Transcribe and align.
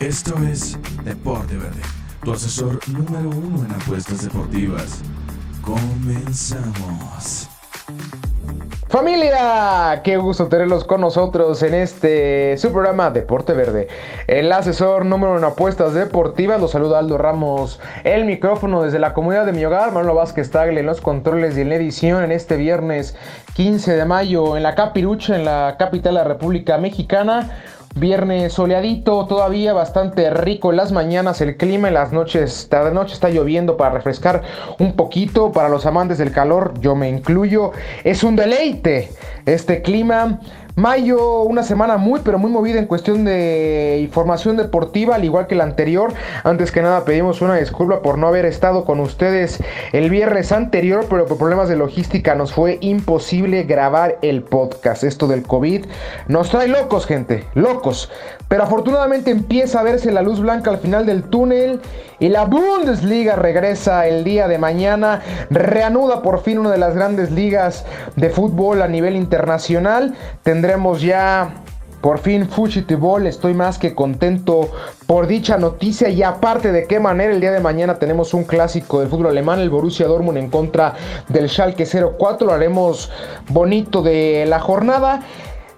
Esto 0.00 0.34
es 0.50 0.78
Deporte 1.04 1.58
Verde, 1.58 1.82
tu 2.24 2.32
asesor 2.32 2.80
número 2.88 3.28
uno 3.28 3.66
en 3.66 3.70
apuestas 3.70 4.24
deportivas. 4.24 5.02
Comenzamos. 5.60 7.50
Familia, 8.88 10.00
qué 10.02 10.16
gusto 10.16 10.48
tenerlos 10.48 10.84
con 10.84 11.02
nosotros 11.02 11.62
en 11.62 11.74
este 11.74 12.56
su 12.56 12.72
programa 12.72 13.10
Deporte 13.10 13.52
Verde. 13.52 13.88
El 14.26 14.50
asesor 14.52 15.04
número 15.04 15.32
uno 15.32 15.40
en 15.40 15.44
apuestas 15.44 15.92
deportivas, 15.92 16.58
los 16.58 16.70
saluda 16.70 16.98
Aldo 16.98 17.18
Ramos. 17.18 17.78
El 18.02 18.24
micrófono 18.24 18.82
desde 18.82 19.00
la 19.00 19.12
comunidad 19.12 19.44
de 19.44 19.52
mi 19.52 19.66
hogar, 19.66 19.92
Manuel 19.92 20.16
Vázquez 20.16 20.50
Tagle 20.50 20.80
en 20.80 20.86
los 20.86 21.02
controles 21.02 21.58
y 21.58 21.60
en 21.60 21.68
la 21.68 21.74
edición 21.74 22.24
en 22.24 22.32
este 22.32 22.56
viernes 22.56 23.14
15 23.52 23.96
de 23.96 24.04
mayo 24.06 24.56
en 24.56 24.62
la 24.62 24.74
Capirucha, 24.74 25.36
en 25.36 25.44
la 25.44 25.76
capital 25.78 26.14
de 26.14 26.20
la 26.20 26.24
República 26.24 26.78
Mexicana. 26.78 27.50
Viernes 27.96 28.52
soleadito, 28.52 29.26
todavía 29.26 29.72
bastante 29.72 30.30
rico 30.30 30.70
en 30.70 30.76
las 30.76 30.92
mañanas 30.92 31.40
el 31.40 31.56
clima, 31.56 31.88
en 31.88 31.94
las 31.94 32.12
noches, 32.12 32.68
tarde 32.70 32.92
noche 32.92 33.14
está 33.14 33.30
lloviendo 33.30 33.76
para 33.76 33.90
refrescar 33.90 34.42
un 34.78 34.92
poquito. 34.92 35.50
Para 35.50 35.68
los 35.68 35.86
amantes 35.86 36.18
del 36.18 36.30
calor, 36.30 36.74
yo 36.80 36.94
me 36.94 37.08
incluyo. 37.08 37.72
Es 38.04 38.22
un 38.22 38.36
deleite 38.36 39.10
este 39.44 39.82
clima. 39.82 40.38
Mayo, 40.80 41.42
una 41.42 41.62
semana 41.62 41.98
muy 41.98 42.20
pero 42.24 42.38
muy 42.38 42.50
movida 42.50 42.78
en 42.78 42.86
cuestión 42.86 43.22
de 43.26 43.98
información 44.00 44.56
deportiva, 44.56 45.16
al 45.16 45.24
igual 45.24 45.46
que 45.46 45.54
la 45.54 45.64
anterior. 45.64 46.14
Antes 46.42 46.72
que 46.72 46.80
nada 46.80 47.04
pedimos 47.04 47.42
una 47.42 47.56
disculpa 47.56 48.00
por 48.00 48.16
no 48.16 48.28
haber 48.28 48.46
estado 48.46 48.86
con 48.86 48.98
ustedes 49.00 49.62
el 49.92 50.08
viernes 50.08 50.52
anterior, 50.52 51.04
pero 51.10 51.26
por 51.26 51.36
problemas 51.36 51.68
de 51.68 51.76
logística 51.76 52.34
nos 52.34 52.54
fue 52.54 52.78
imposible 52.80 53.64
grabar 53.64 54.16
el 54.22 54.42
podcast. 54.42 55.04
Esto 55.04 55.28
del 55.28 55.42
COVID 55.42 55.84
nos 56.28 56.48
trae 56.48 56.66
locos, 56.66 57.04
gente, 57.04 57.44
locos. 57.52 58.10
Pero 58.48 58.62
afortunadamente 58.62 59.30
empieza 59.30 59.80
a 59.80 59.82
verse 59.82 60.10
la 60.10 60.22
luz 60.22 60.40
blanca 60.40 60.70
al 60.70 60.78
final 60.78 61.04
del 61.04 61.24
túnel 61.24 61.80
y 62.20 62.28
la 62.28 62.44
Bundesliga 62.44 63.36
regresa 63.36 64.06
el 64.06 64.24
día 64.24 64.48
de 64.48 64.58
mañana, 64.58 65.22
reanuda 65.50 66.20
por 66.22 66.42
fin 66.42 66.58
una 66.58 66.70
de 66.70 66.78
las 66.78 66.94
grandes 66.94 67.30
ligas 67.30 67.84
de 68.16 68.28
fútbol 68.28 68.82
a 68.82 68.88
nivel 68.88 69.16
internacional. 69.16 70.14
Tendremos 70.70 71.02
ya. 71.02 71.52
Por 72.00 72.20
fin 72.20 72.48
Ball, 72.96 73.26
estoy 73.26 73.54
más 73.54 73.76
que 73.76 73.92
contento 73.92 74.70
por 75.08 75.26
dicha 75.26 75.58
noticia. 75.58 76.08
Y 76.10 76.22
aparte 76.22 76.70
de 76.70 76.86
qué 76.86 77.00
manera 77.00 77.32
el 77.32 77.40
día 77.40 77.50
de 77.50 77.58
mañana 77.58 77.98
tenemos 77.98 78.34
un 78.34 78.44
clásico 78.44 79.00
del 79.00 79.08
fútbol 79.08 79.26
alemán, 79.26 79.58
el 79.58 79.68
Borussia 79.68 80.06
Dortmund 80.06 80.38
en 80.38 80.48
contra 80.48 80.94
del 81.26 81.50
Schalke 81.50 81.84
04, 81.84 82.46
lo 82.46 82.52
haremos 82.52 83.10
bonito 83.48 84.00
de 84.00 84.46
la 84.46 84.60
jornada. 84.60 85.22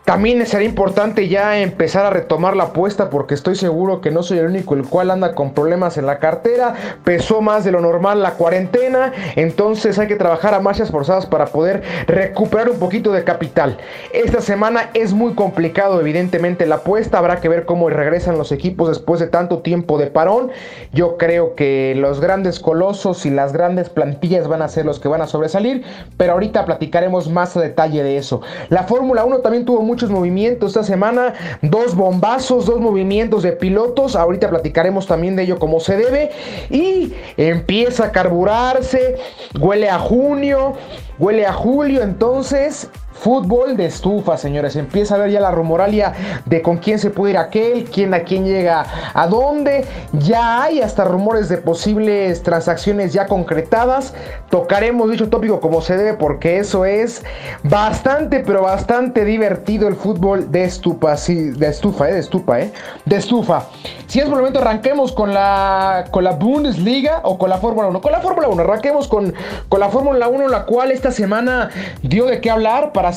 También 0.04 0.44
será 0.46 0.64
importante 0.64 1.28
ya 1.28 1.60
empezar 1.60 2.04
a 2.04 2.10
retomar 2.10 2.56
la 2.56 2.64
apuesta 2.64 3.08
porque 3.08 3.34
estoy 3.34 3.54
seguro 3.54 4.00
que 4.00 4.10
no 4.10 4.24
soy 4.24 4.38
el 4.38 4.46
único 4.46 4.74
el 4.74 4.82
cual 4.82 5.12
anda 5.12 5.36
con 5.36 5.54
problemas 5.54 5.96
en 5.96 6.06
la 6.06 6.18
cartera, 6.18 6.74
pesó 7.04 7.40
más 7.40 7.64
de 7.64 7.70
lo 7.70 7.80
normal 7.80 8.20
la 8.20 8.32
cuarentena, 8.32 9.12
entonces 9.36 10.00
hay 10.00 10.08
que 10.08 10.16
trabajar 10.16 10.54
a 10.54 10.60
marchas 10.60 10.90
forzadas 10.90 11.26
para 11.26 11.46
poder 11.46 11.84
recuperar 12.08 12.68
un 12.68 12.80
poquito 12.80 13.12
de 13.12 13.22
capital. 13.22 13.78
Esta 14.12 14.40
semana 14.40 14.90
es 14.92 15.12
muy 15.12 15.34
complicado 15.34 16.00
evidentemente 16.00 16.66
la 16.66 16.76
apuesta, 16.76 17.18
habrá 17.18 17.36
que 17.40 17.48
ver 17.48 17.64
cómo 17.64 17.88
regresan 17.88 18.36
los 18.36 18.50
equipos 18.50 18.88
después 18.88 19.20
de 19.20 19.28
tanto 19.28 19.60
tiempo 19.60 19.98
de 19.98 20.08
parón. 20.08 20.50
Yo 20.92 21.16
creo 21.16 21.54
que 21.54 21.94
los 21.96 22.20
grandes 22.20 22.58
colosos 22.58 23.24
y 23.24 23.30
las 23.30 23.52
grandes 23.52 23.88
plantillas 23.88 24.48
van 24.48 24.62
a 24.62 24.68
ser 24.68 24.84
los 24.84 24.98
que 24.98 25.06
van 25.06 25.22
a 25.22 25.28
sobresalir, 25.28 25.84
pero 26.16 26.32
ahorita 26.32 26.64
platicaremos 26.64 27.30
más 27.30 27.56
a 27.56 27.60
detalle 27.60 28.02
de 28.02 28.16
eso. 28.16 28.40
La 28.68 28.82
Fórmula 28.82 29.24
1 29.24 29.38
también 29.38 29.64
tuvo 29.64 29.91
muchos 29.92 30.08
movimientos 30.08 30.70
esta 30.70 30.84
semana, 30.84 31.34
dos 31.60 31.94
bombazos, 31.94 32.64
dos 32.64 32.80
movimientos 32.80 33.42
de 33.42 33.52
pilotos, 33.52 34.16
ahorita 34.16 34.48
platicaremos 34.48 35.06
también 35.06 35.36
de 35.36 35.42
ello 35.42 35.58
como 35.58 35.80
se 35.80 35.98
debe 35.98 36.30
y 36.70 37.12
empieza 37.36 38.06
a 38.06 38.10
carburarse, 38.10 39.16
huele 39.60 39.90
a 39.90 39.98
junio, 39.98 40.72
huele 41.18 41.44
a 41.44 41.52
julio, 41.52 42.02
entonces 42.02 42.88
Fútbol 43.22 43.76
de 43.76 43.86
estufa, 43.86 44.36
señores. 44.36 44.74
Empieza 44.74 45.14
a 45.14 45.18
ver 45.18 45.30
ya 45.30 45.38
la 45.38 45.52
rumoralia 45.52 46.12
de 46.44 46.60
con 46.60 46.78
quién 46.78 46.98
se 46.98 47.10
puede 47.10 47.34
ir 47.34 47.38
aquel, 47.38 47.84
quién 47.84 48.14
a 48.14 48.24
quién 48.24 48.44
llega 48.44 48.84
a 49.14 49.28
dónde. 49.28 49.84
Ya 50.12 50.64
hay 50.64 50.80
hasta 50.80 51.04
rumores 51.04 51.48
de 51.48 51.58
posibles 51.58 52.42
transacciones 52.42 53.12
ya 53.12 53.28
concretadas. 53.28 54.12
Tocaremos 54.50 55.08
dicho 55.08 55.28
tópico 55.28 55.60
como 55.60 55.82
se 55.82 55.96
debe 55.96 56.14
porque 56.14 56.58
eso 56.58 56.84
es 56.84 57.22
bastante, 57.62 58.40
pero 58.40 58.62
bastante 58.62 59.24
divertido 59.24 59.86
el 59.86 59.94
fútbol 59.94 60.50
de 60.50 60.64
estufa. 60.64 61.16
Sí, 61.16 61.50
de 61.50 61.68
estufa, 61.68 62.10
¿eh? 62.10 62.14
De 62.14 62.18
estufa, 62.18 62.60
¿eh? 62.60 62.72
De 63.04 63.16
estufa. 63.16 63.68
Si 64.08 64.18
es 64.18 64.24
por 64.24 64.34
el 64.34 64.40
momento, 64.40 64.58
arranquemos 64.58 65.12
con 65.12 65.32
la, 65.32 66.06
con 66.10 66.24
la 66.24 66.32
Bundesliga 66.32 67.20
o 67.22 67.38
con 67.38 67.50
la 67.50 67.58
Fórmula 67.58 67.86
1. 67.86 68.00
Con 68.00 68.10
la 68.10 68.20
Fórmula 68.20 68.48
1, 68.48 68.62
arranquemos 68.62 69.06
con, 69.06 69.32
con 69.68 69.78
la 69.78 69.90
Fórmula 69.90 70.26
1, 70.26 70.48
la 70.48 70.64
cual 70.64 70.90
esta 70.90 71.12
semana 71.12 71.70
dio 72.02 72.26
de 72.26 72.40
qué 72.40 72.50
hablar 72.50 72.92
para 72.92 73.11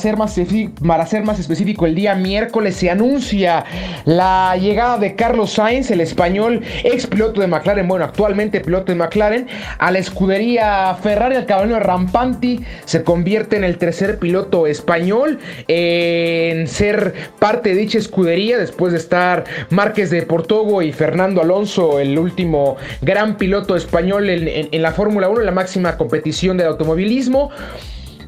para 0.86 1.06
ser 1.06 1.24
más 1.24 1.38
específico, 1.38 1.86
el 1.86 1.94
día 1.94 2.14
miércoles 2.14 2.76
se 2.76 2.90
anuncia 2.90 3.64
la 4.04 4.56
llegada 4.56 4.98
de 4.98 5.14
Carlos 5.14 5.52
Sainz, 5.52 5.90
el 5.90 6.00
español, 6.00 6.62
ex 6.84 7.06
piloto 7.06 7.40
de 7.40 7.46
McLaren, 7.46 7.88
bueno, 7.88 8.04
actualmente 8.04 8.60
piloto 8.60 8.92
de 8.92 8.96
McLaren, 8.96 9.46
a 9.78 9.90
la 9.90 9.98
escudería 9.98 10.96
Ferrari, 11.02 11.36
el 11.36 11.46
caballero 11.46 11.80
Rampanti, 11.80 12.60
se 12.84 13.02
convierte 13.02 13.56
en 13.56 13.64
el 13.64 13.78
tercer 13.78 14.18
piloto 14.18 14.66
español 14.66 15.38
en 15.68 16.66
ser 16.68 17.14
parte 17.38 17.70
de 17.70 17.76
dicha 17.76 17.98
escudería 17.98 18.58
después 18.58 18.92
de 18.92 18.98
estar 18.98 19.44
Márquez 19.70 20.10
de 20.10 20.22
Portogo 20.22 20.82
y 20.82 20.92
Fernando 20.92 21.40
Alonso, 21.40 22.00
el 22.00 22.18
último 22.18 22.76
gran 23.02 23.36
piloto 23.36 23.76
español 23.76 24.28
en, 24.28 24.68
en 24.70 24.82
la 24.82 24.92
Fórmula 24.92 25.28
1, 25.28 25.40
en 25.40 25.46
la 25.46 25.52
máxima 25.52 25.96
competición 25.96 26.56
del 26.56 26.68
automovilismo. 26.68 27.50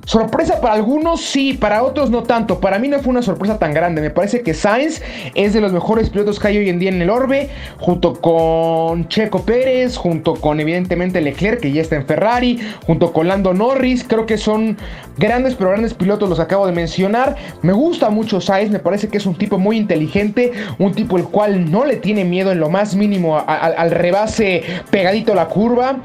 Sorpresa 0.09 0.63
para 0.63 0.73
algunos, 0.73 1.21
sí, 1.21 1.53
para 1.53 1.83
otros 1.83 2.09
no 2.09 2.23
tanto. 2.23 2.61
Para 2.61 2.79
mí 2.79 2.89
no 2.89 2.99
fue 2.99 3.11
una 3.11 3.21
sorpresa 3.21 3.59
tan 3.59 3.75
grande. 3.75 4.01
Me 4.01 4.09
parece 4.09 4.41
que 4.41 4.55
Sainz 4.55 5.03
es 5.35 5.53
de 5.53 5.61
los 5.61 5.71
mejores 5.71 6.09
pilotos 6.09 6.41
que 6.41 6.49
hay 6.49 6.57
hoy 6.57 6.71
en 6.71 6.79
día 6.79 6.89
en 6.89 7.03
el 7.03 7.11
Orbe, 7.11 7.51
junto 7.79 8.15
con 8.15 9.07
Checo 9.09 9.43
Pérez, 9.43 9.99
junto 9.99 10.37
con 10.37 10.61
evidentemente 10.61 11.21
Leclerc, 11.21 11.61
que 11.61 11.73
ya 11.73 11.83
está 11.83 11.97
en 11.97 12.07
Ferrari, 12.07 12.59
junto 12.87 13.13
con 13.13 13.29
Lando 13.29 13.53
Norris. 13.53 14.03
Creo 14.03 14.25
que 14.25 14.39
son 14.39 14.79
grandes, 15.19 15.57
pero 15.57 15.73
grandes 15.73 15.93
pilotos, 15.93 16.27
los 16.27 16.41
acabo 16.41 16.67
de 16.67 16.73
mencionar. 16.73 17.37
Me 17.61 17.75
gusta 17.75 18.09
mucho 18.09 18.41
Sainz, 18.41 18.71
me 18.71 18.79
parece 18.79 19.09
que 19.09 19.19
es 19.19 19.27
un 19.27 19.35
tipo 19.35 19.59
muy 19.59 19.77
inteligente, 19.77 20.53
un 20.79 20.95
tipo 20.95 21.19
el 21.19 21.25
cual 21.25 21.71
no 21.71 21.85
le 21.85 21.97
tiene 21.97 22.25
miedo 22.25 22.51
en 22.51 22.61
lo 22.61 22.71
más 22.71 22.95
mínimo 22.95 23.45
al 23.47 23.91
rebase 23.91 24.63
pegadito 24.91 25.33
a 25.33 25.37
la 25.37 25.49
curva. 25.49 25.99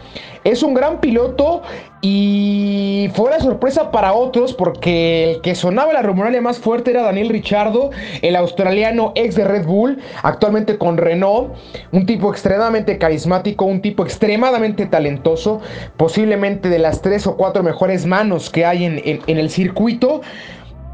Es 0.43 0.61
un 0.61 0.73
gran 0.73 0.99
piloto 0.99 1.61
y 2.01 3.09
fue 3.13 3.27
una 3.27 3.39
sorpresa 3.39 3.91
para 3.91 4.11
otros 4.11 4.53
porque 4.53 5.31
el 5.31 5.41
que 5.41 5.55
sonaba 5.55 5.93
la 5.93 6.01
rumoralia 6.01 6.41
más 6.41 6.59
fuerte 6.59 6.91
era 6.91 7.01
Daniel 7.01 7.29
Richardo, 7.29 7.91
el 8.21 8.35
australiano 8.35 9.13
ex 9.15 9.35
de 9.35 9.45
Red 9.45 9.65
Bull, 9.65 10.01
actualmente 10.21 10.77
con 10.77 10.97
Renault, 10.97 11.53
un 11.93 12.05
tipo 12.05 12.29
extremadamente 12.29 12.97
carismático, 12.97 13.63
un 13.63 13.81
tipo 13.81 14.03
extremadamente 14.03 14.85
talentoso, 14.85 15.61
posiblemente 15.95 16.67
de 16.67 16.79
las 16.79 17.01
tres 17.01 17.25
o 17.25 17.37
cuatro 17.37 17.63
mejores 17.63 18.05
manos 18.05 18.49
que 18.49 18.65
hay 18.65 18.83
en, 18.83 19.21
el 19.25 19.49
circuito. 19.49 20.21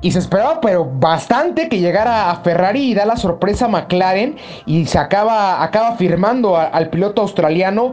Y 0.01 0.11
se 0.11 0.19
esperaba, 0.19 0.61
pero 0.61 0.85
bastante 0.85 1.67
que 1.67 1.79
llegara 1.79 2.31
a 2.31 2.37
Ferrari 2.37 2.91
y 2.91 2.93
da 2.93 3.05
la 3.05 3.17
sorpresa 3.17 3.65
a 3.65 3.67
McLaren 3.67 4.37
y 4.65 4.85
se 4.85 4.97
acaba, 4.97 5.61
acaba 5.61 5.97
firmando 5.97 6.55
al 6.55 6.89
piloto 6.89 7.23
australiano 7.23 7.91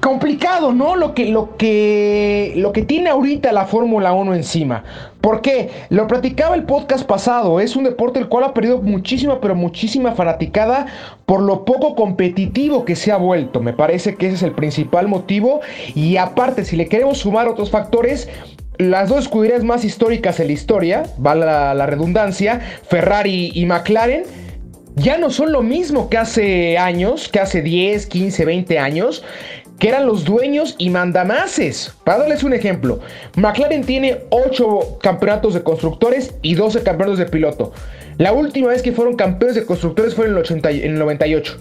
complicado, 0.00 0.72
¿no? 0.72 0.96
Lo 0.96 1.14
que, 1.14 1.26
lo 1.26 1.56
que, 1.56 2.52
lo 2.56 2.72
que 2.72 2.82
tiene 2.82 3.10
ahorita 3.10 3.52
la 3.52 3.66
Fórmula 3.66 4.12
1 4.12 4.34
encima. 4.34 4.84
¿Por 5.20 5.42
qué? 5.42 5.70
Lo 5.90 6.06
platicaba 6.06 6.54
el 6.54 6.64
podcast 6.64 7.04
pasado. 7.04 7.60
Es 7.60 7.76
un 7.76 7.84
deporte 7.84 8.18
el 8.18 8.28
cual 8.28 8.44
ha 8.44 8.54
perdido 8.54 8.80
muchísima, 8.80 9.40
pero 9.40 9.54
muchísima 9.54 10.12
fanaticada 10.12 10.86
por 11.26 11.42
lo 11.42 11.64
poco 11.64 11.94
competitivo 11.94 12.84
que 12.84 12.96
se 12.96 13.12
ha 13.12 13.16
vuelto. 13.16 13.60
Me 13.60 13.72
parece 13.72 14.14
que 14.14 14.26
ese 14.26 14.36
es 14.36 14.42
el 14.42 14.52
principal 14.52 15.08
motivo. 15.08 15.60
Y 15.94 16.16
aparte, 16.16 16.64
si 16.64 16.76
le 16.76 16.86
queremos 16.86 17.18
sumar 17.18 17.48
otros 17.48 17.70
factores, 17.70 18.28
las 18.78 19.08
dos 19.08 19.24
escuderías 19.24 19.64
más 19.64 19.84
históricas 19.84 20.38
en 20.38 20.46
la 20.46 20.52
historia, 20.52 21.02
vale 21.18 21.44
la, 21.44 21.74
la 21.74 21.86
redundancia, 21.86 22.60
Ferrari 22.88 23.50
y 23.52 23.66
McLaren, 23.66 24.22
ya 25.00 25.18
no 25.18 25.30
son 25.30 25.52
lo 25.52 25.62
mismo 25.62 26.08
que 26.08 26.18
hace 26.18 26.78
años, 26.78 27.28
que 27.28 27.40
hace 27.40 27.62
10, 27.62 28.06
15, 28.06 28.44
20 28.44 28.78
años 28.78 29.24
que 29.78 29.88
eran 29.88 30.06
los 30.06 30.24
dueños 30.24 30.74
y 30.78 30.90
mandamases. 30.90 31.94
Para 32.04 32.20
darles 32.20 32.42
un 32.42 32.52
ejemplo, 32.52 33.00
McLaren 33.36 33.84
tiene 33.84 34.22
8 34.30 34.98
campeonatos 35.00 35.54
de 35.54 35.62
constructores 35.62 36.34
y 36.42 36.54
12 36.54 36.82
campeonatos 36.82 37.18
de 37.18 37.26
piloto. 37.26 37.72
La 38.18 38.32
última 38.32 38.68
vez 38.68 38.82
que 38.82 38.92
fueron 38.92 39.14
campeones 39.14 39.54
de 39.54 39.64
constructores 39.64 40.14
fue 40.14 40.26
en 40.26 40.32
el, 40.32 40.38
80, 40.38 40.70
en 40.70 40.92
el 40.92 40.98
98. 40.98 41.58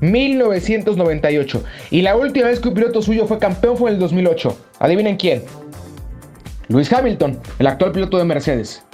1998. 0.00 1.64
Y 1.90 2.02
la 2.02 2.16
última 2.16 2.46
vez 2.46 2.60
que 2.60 2.68
un 2.68 2.74
piloto 2.74 3.02
suyo 3.02 3.26
fue 3.26 3.38
campeón 3.38 3.76
fue 3.76 3.90
en 3.90 3.94
el 3.94 4.00
2008. 4.00 4.56
Adivinen 4.78 5.16
quién. 5.16 5.42
Luis 6.68 6.92
Hamilton, 6.92 7.40
el 7.58 7.66
actual 7.66 7.92
piloto 7.92 8.18
de 8.18 8.24
Mercedes. 8.24 8.85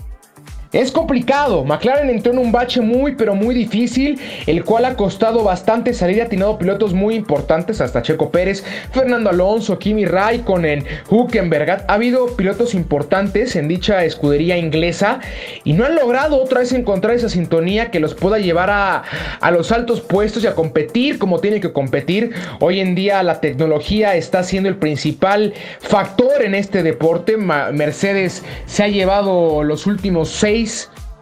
Es 0.72 0.90
complicado. 0.90 1.64
McLaren 1.66 2.08
entró 2.08 2.32
en 2.32 2.38
un 2.38 2.50
bache 2.50 2.80
muy, 2.80 3.14
pero 3.14 3.34
muy 3.34 3.54
difícil, 3.54 4.18
el 4.46 4.64
cual 4.64 4.86
ha 4.86 4.96
costado 4.96 5.44
bastante 5.44 5.92
salir. 5.92 6.22
Ha 6.22 6.30
tenido 6.30 6.56
pilotos 6.56 6.94
muy 6.94 7.14
importantes, 7.14 7.82
hasta 7.82 8.00
Checo 8.00 8.30
Pérez, 8.30 8.64
Fernando 8.90 9.28
Alonso, 9.28 9.78
Kimi 9.78 10.06
Raikkonen, 10.06 10.86
Huckenberg. 11.10 11.84
Ha 11.86 11.92
habido 11.92 12.36
pilotos 12.36 12.72
importantes 12.72 13.54
en 13.54 13.68
dicha 13.68 14.02
escudería 14.06 14.56
inglesa 14.56 15.20
y 15.62 15.74
no 15.74 15.84
han 15.84 15.94
logrado 15.94 16.42
otra 16.42 16.60
vez 16.60 16.72
encontrar 16.72 17.16
esa 17.16 17.28
sintonía 17.28 17.90
que 17.90 18.00
los 18.00 18.14
pueda 18.14 18.38
llevar 18.38 18.70
a, 18.70 19.02
a 19.40 19.50
los 19.50 19.72
altos 19.72 20.00
puestos 20.00 20.42
y 20.42 20.46
a 20.46 20.54
competir 20.54 21.18
como 21.18 21.40
tiene 21.40 21.60
que 21.60 21.70
competir. 21.74 22.32
Hoy 22.60 22.80
en 22.80 22.94
día 22.94 23.22
la 23.22 23.40
tecnología 23.40 24.16
está 24.16 24.42
siendo 24.42 24.70
el 24.70 24.76
principal 24.76 25.52
factor 25.80 26.42
en 26.42 26.54
este 26.54 26.82
deporte. 26.82 27.36
Mercedes 27.36 28.42
se 28.64 28.84
ha 28.84 28.88
llevado 28.88 29.62
los 29.64 29.86
últimos 29.86 30.30
seis 30.30 30.61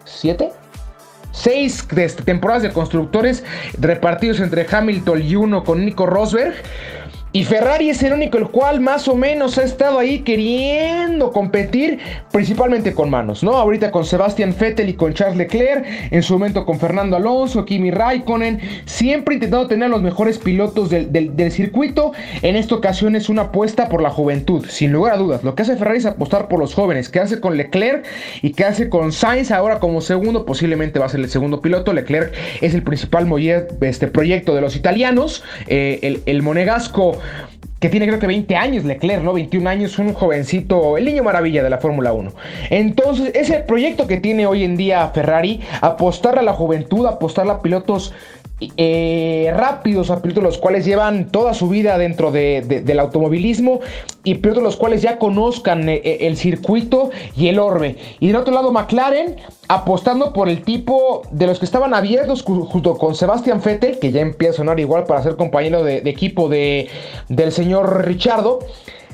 ¿Siete? 0.05 0.51
Seis 1.31 1.87
temporadas 2.25 2.63
de 2.63 2.71
constructores 2.71 3.43
repartidos 3.79 4.39
entre 4.39 4.67
Hamilton 4.69 5.21
y 5.21 5.35
uno 5.35 5.63
con 5.63 5.85
Nico 5.85 6.05
Rosberg. 6.05 6.53
Y 7.33 7.45
Ferrari 7.45 7.89
es 7.89 8.03
el 8.03 8.11
único 8.11 8.37
el 8.37 8.49
cual 8.49 8.81
más 8.81 9.07
o 9.07 9.15
menos 9.15 9.57
ha 9.57 9.63
estado 9.63 9.99
ahí 9.99 10.19
queriendo 10.19 11.31
competir, 11.31 11.99
principalmente 12.29 12.93
con 12.93 13.09
manos, 13.09 13.41
¿no? 13.41 13.53
Ahorita 13.53 13.89
con 13.89 14.03
Sebastian 14.03 14.53
Vettel 14.59 14.89
y 14.89 14.95
con 14.95 15.13
Charles 15.13 15.37
Leclerc, 15.37 15.85
en 16.11 16.23
su 16.23 16.33
momento 16.33 16.65
con 16.65 16.77
Fernando 16.77 17.15
Alonso, 17.15 17.63
Kimi 17.63 17.89
Raikkonen, 17.89 18.59
siempre 18.83 19.35
intentando 19.35 19.67
tener 19.67 19.89
los 19.89 20.01
mejores 20.01 20.39
pilotos 20.39 20.89
del, 20.89 21.51
circuito. 21.51 22.11
En 22.41 22.57
esta 22.57 22.75
ocasión 22.75 23.15
es 23.15 23.29
una 23.29 23.43
apuesta 23.43 23.87
por 23.87 24.01
la 24.01 24.09
juventud, 24.09 24.65
sin 24.67 24.91
lugar 24.91 25.13
a 25.13 25.17
dudas. 25.17 25.41
Lo 25.45 25.55
que 25.55 25.61
hace 25.61 25.77
Ferrari 25.77 25.99
es 25.99 26.05
apostar 26.05 26.49
por 26.49 26.59
los 26.59 26.73
jóvenes, 26.73 27.07
que 27.07 27.21
hace 27.21 27.39
con 27.39 27.55
Leclerc 27.55 28.05
y 28.41 28.51
que 28.51 28.65
hace 28.65 28.89
con 28.89 29.13
Sainz 29.13 29.51
ahora 29.51 29.79
como 29.79 30.01
segundo, 30.01 30.45
posiblemente 30.45 30.99
va 30.99 31.05
a 31.05 31.09
ser 31.09 31.21
el 31.21 31.29
segundo 31.29 31.61
piloto. 31.61 31.93
Leclerc 31.93 32.33
es 32.59 32.73
el 32.73 32.83
principal 32.83 33.21
este 33.79 34.07
proyecto 34.07 34.53
de 34.53 34.59
los 34.59 34.75
italianos, 34.75 35.45
eh, 35.67 36.19
el 36.25 36.41
monegasco 36.41 37.20
que 37.81 37.89
tiene 37.89 38.05
creo 38.05 38.19
que 38.19 38.27
20 38.27 38.55
años, 38.55 38.85
Leclerc, 38.85 39.23
¿no? 39.23 39.33
21 39.33 39.67
años, 39.67 39.97
un 39.97 40.13
jovencito, 40.13 40.97
el 40.97 41.05
niño 41.05 41.23
maravilla 41.23 41.63
de 41.63 41.69
la 41.71 41.79
Fórmula 41.79 42.13
1. 42.13 42.31
Entonces, 42.69 43.31
ese 43.33 43.57
proyecto 43.57 44.05
que 44.05 44.17
tiene 44.17 44.45
hoy 44.45 44.63
en 44.63 44.77
día 44.77 45.07
Ferrari, 45.07 45.61
apostar 45.81 46.37
a 46.37 46.43
la 46.43 46.53
juventud, 46.53 47.07
apostar 47.07 47.49
a 47.49 47.61
pilotos 47.61 48.13
eh, 48.77 49.51
rápidos, 49.55 50.11
a 50.11 50.21
pilotos 50.21 50.43
los 50.43 50.57
cuales 50.59 50.85
llevan 50.85 51.31
toda 51.31 51.53
su 51.53 51.67
vida 51.67 51.97
dentro 51.97 52.31
del 52.31 52.99
automovilismo 52.99 53.79
y 54.23 54.35
pilotos 54.35 54.61
los 54.61 54.77
cuales 54.77 55.01
ya 55.01 55.17
conozcan 55.17 55.89
eh, 55.89 56.01
eh, 56.03 56.17
el 56.21 56.37
circuito 56.37 57.09
y 57.35 57.47
el 57.47 57.57
orbe. 57.57 57.95
Y 58.19 58.27
del 58.27 58.35
otro 58.35 58.53
lado 58.53 58.71
McLaren 58.71 59.37
apostando 59.67 60.31
por 60.33 60.47
el 60.47 60.63
tipo 60.63 61.23
de 61.31 61.47
los 61.47 61.59
que 61.59 61.65
estaban 61.65 61.93
abiertos 61.93 62.43
junto 62.43 62.97
con 62.97 63.15
Sebastian 63.15 63.61
Vettel, 63.63 63.99
que 63.99 64.11
ya 64.11 64.21
empieza 64.21 64.53
a 64.53 64.57
sonar 64.57 64.79
igual 64.79 65.05
para 65.05 65.23
ser 65.23 65.37
compañero 65.37 65.83
de, 65.83 66.01
de 66.01 66.09
equipo 66.09 66.49
de, 66.49 66.89
del 67.29 67.51
señor 67.51 68.05
Richardo 68.05 68.59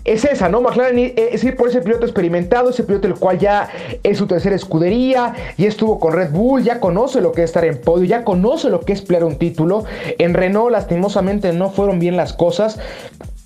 es 0.08 0.24
esa, 0.26 0.50
¿no? 0.50 0.62
McLaren 0.62 1.14
es 1.16 1.44
ir 1.44 1.56
por 1.56 1.68
ese 1.68 1.82
piloto 1.82 2.06
experimentado, 2.06 2.70
ese 2.70 2.84
piloto 2.84 3.08
el 3.08 3.16
cual 3.16 3.38
ya 3.38 3.70
es 4.04 4.18
su 4.18 4.26
tercera 4.26 4.56
escudería, 4.56 5.34
ya 5.58 5.68
estuvo 5.68 6.00
con 6.00 6.14
Red 6.14 6.32
Bull, 6.32 6.64
ya 6.64 6.80
conoce 6.80 7.22
lo 7.22 7.34
que 7.34 7.44
es 7.44 7.50
estar 7.50 7.66
en 7.66 7.80
podio, 7.80 8.06
ya 8.06 8.24
conoce 8.24 8.70
lo 8.70 8.80
que 8.80 8.94
es 8.94 9.02
pelear 9.02 9.26
un 9.26 9.38
título. 9.38 9.84
En 10.18 10.34
Renault 10.34 10.72
lastimosamente 10.72 11.52
no 11.52 11.70
fueron 11.70 12.00
bien 12.00 12.16
las 12.16 12.34
cosas 12.34 12.80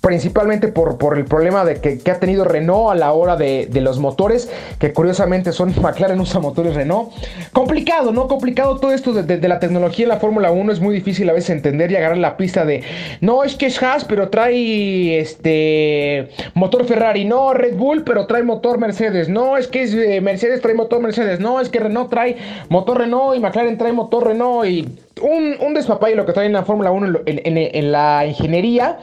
principalmente 0.02 0.66
por, 0.66 0.98
por 0.98 1.16
el 1.16 1.24
problema 1.24 1.64
de 1.64 1.80
que, 1.80 2.10
ha 2.10 2.18
tenido 2.18 2.44
Renault 2.44 2.90
a 2.90 2.94
la 2.96 3.12
hora 3.12 3.36
de, 3.36 3.68
los 3.80 4.00
motores, 4.00 4.50
que 4.78 4.92
curiosamente 4.92 5.52
son 5.52 5.72
McLaren 5.80 6.20
usa 6.20 6.40
motores 6.40 6.74
Renault. 6.74 7.12
Complicado, 7.52 8.12
¿no? 8.12 8.26
Complicado 8.26 8.78
todo 8.78 8.92
esto 8.92 9.12
de, 9.12 9.48
la 9.48 9.60
tecnología 9.60 10.04
en 10.04 10.08
la 10.08 10.18
Fórmula 10.18 10.50
1, 10.50 10.72
es 10.72 10.80
muy 10.80 10.92
difícil 10.92 11.30
a 11.30 11.32
veces 11.32 11.50
entender 11.50 11.92
y 11.92 11.96
agarrar 11.96 12.18
la 12.18 12.36
pista 12.36 12.64
de, 12.64 12.82
no, 13.20 13.44
es 13.44 13.54
que 13.54 13.66
es 13.66 13.80
Haas, 13.80 14.04
pero 14.04 14.28
trae 14.28 15.20
este 15.20 16.30
motor 16.54 16.84
Ferrari, 16.84 17.24
no, 17.24 17.54
Red 17.54 17.76
Bull, 17.76 18.02
pero 18.02 18.26
trae 18.26 18.42
motor 18.42 18.78
Mercedes, 18.78 19.28
no, 19.28 19.56
es 19.56 19.68
que 19.68 19.84
es 19.84 19.94
eh, 19.94 20.20
Mercedes 20.20 20.60
trae 20.60 20.74
motor 20.74 21.00
Mercedes, 21.00 21.38
no, 21.38 21.60
es 21.60 21.68
que 21.68 21.78
Renault 21.78 22.10
trae 22.10 22.36
motor 22.68 22.98
Renault 22.98 23.36
y 23.36 23.40
McLaren 23.40 23.78
trae 23.78 23.92
motor 23.92 24.26
Renault 24.26 24.68
y 24.68 24.88
un, 25.20 25.56
un 25.60 25.76
y 26.10 26.14
lo 26.16 26.26
que 26.26 26.32
trae 26.32 26.46
en 26.46 26.54
la 26.54 26.64
Fórmula 26.64 26.90
1 26.90 27.20
en 27.24 27.92
la 27.92 28.26
ingeniería. 28.26 28.98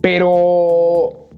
Pero 0.00 1.28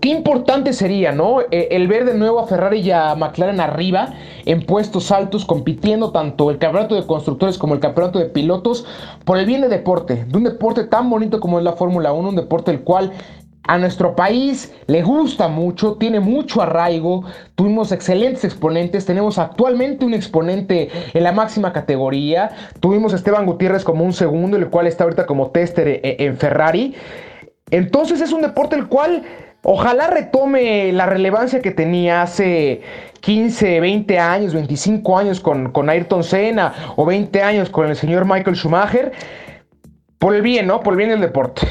qué 0.00 0.08
importante 0.08 0.72
sería, 0.72 1.12
¿no? 1.12 1.40
E, 1.40 1.68
el 1.70 1.88
ver 1.88 2.04
de 2.04 2.14
nuevo 2.14 2.40
a 2.40 2.46
Ferrari 2.46 2.80
y 2.80 2.90
a 2.90 3.14
McLaren 3.14 3.60
arriba, 3.60 4.14
en 4.46 4.64
puestos 4.64 5.10
altos, 5.10 5.44
compitiendo 5.44 6.10
tanto 6.12 6.50
el 6.50 6.58
campeonato 6.58 6.94
de 6.94 7.06
constructores 7.06 7.58
como 7.58 7.74
el 7.74 7.80
campeonato 7.80 8.18
de 8.18 8.26
pilotos, 8.26 8.86
por 9.24 9.38
el 9.38 9.46
bien 9.46 9.60
de 9.60 9.68
deporte, 9.68 10.24
de 10.24 10.36
un 10.36 10.44
deporte 10.44 10.84
tan 10.84 11.08
bonito 11.10 11.40
como 11.40 11.58
es 11.58 11.64
la 11.64 11.72
Fórmula 11.74 12.12
1, 12.12 12.28
un 12.30 12.36
deporte 12.36 12.70
el 12.70 12.80
cual 12.80 13.12
a 13.64 13.78
nuestro 13.78 14.16
país 14.16 14.74
le 14.86 15.02
gusta 15.02 15.48
mucho, 15.48 15.94
tiene 15.94 16.18
mucho 16.18 16.62
arraigo, 16.62 17.24
tuvimos 17.54 17.92
excelentes 17.92 18.44
exponentes, 18.44 19.06
tenemos 19.06 19.38
actualmente 19.38 20.04
un 20.04 20.14
exponente 20.14 20.88
en 21.12 21.22
la 21.22 21.30
máxima 21.30 21.72
categoría, 21.72 22.50
tuvimos 22.80 23.12
a 23.12 23.16
Esteban 23.16 23.46
Gutiérrez 23.46 23.84
como 23.84 24.04
un 24.04 24.12
segundo, 24.12 24.56
el 24.56 24.70
cual 24.70 24.86
está 24.86 25.04
ahorita 25.04 25.26
como 25.26 25.50
tester 25.50 25.86
e, 25.88 26.16
en 26.18 26.36
Ferrari. 26.36 26.94
Entonces 27.70 28.20
es 28.20 28.32
un 28.32 28.42
deporte 28.42 28.76
el 28.76 28.88
cual 28.88 29.22
ojalá 29.62 30.08
retome 30.08 30.92
la 30.92 31.06
relevancia 31.06 31.60
que 31.60 31.70
tenía 31.70 32.22
hace 32.22 32.82
15, 33.20 33.80
20 33.80 34.18
años, 34.18 34.54
25 34.54 35.18
años 35.18 35.40
con, 35.40 35.70
con 35.72 35.88
Ayrton 35.90 36.24
Senna 36.24 36.72
o 36.96 37.04
20 37.04 37.42
años 37.42 37.70
con 37.70 37.88
el 37.88 37.96
señor 37.96 38.24
Michael 38.24 38.56
Schumacher. 38.56 39.12
Por 40.18 40.34
el 40.34 40.42
bien, 40.42 40.66
¿no? 40.66 40.80
Por 40.80 40.94
el 40.94 40.98
bien 40.98 41.10
del 41.10 41.20
deporte. 41.20 41.66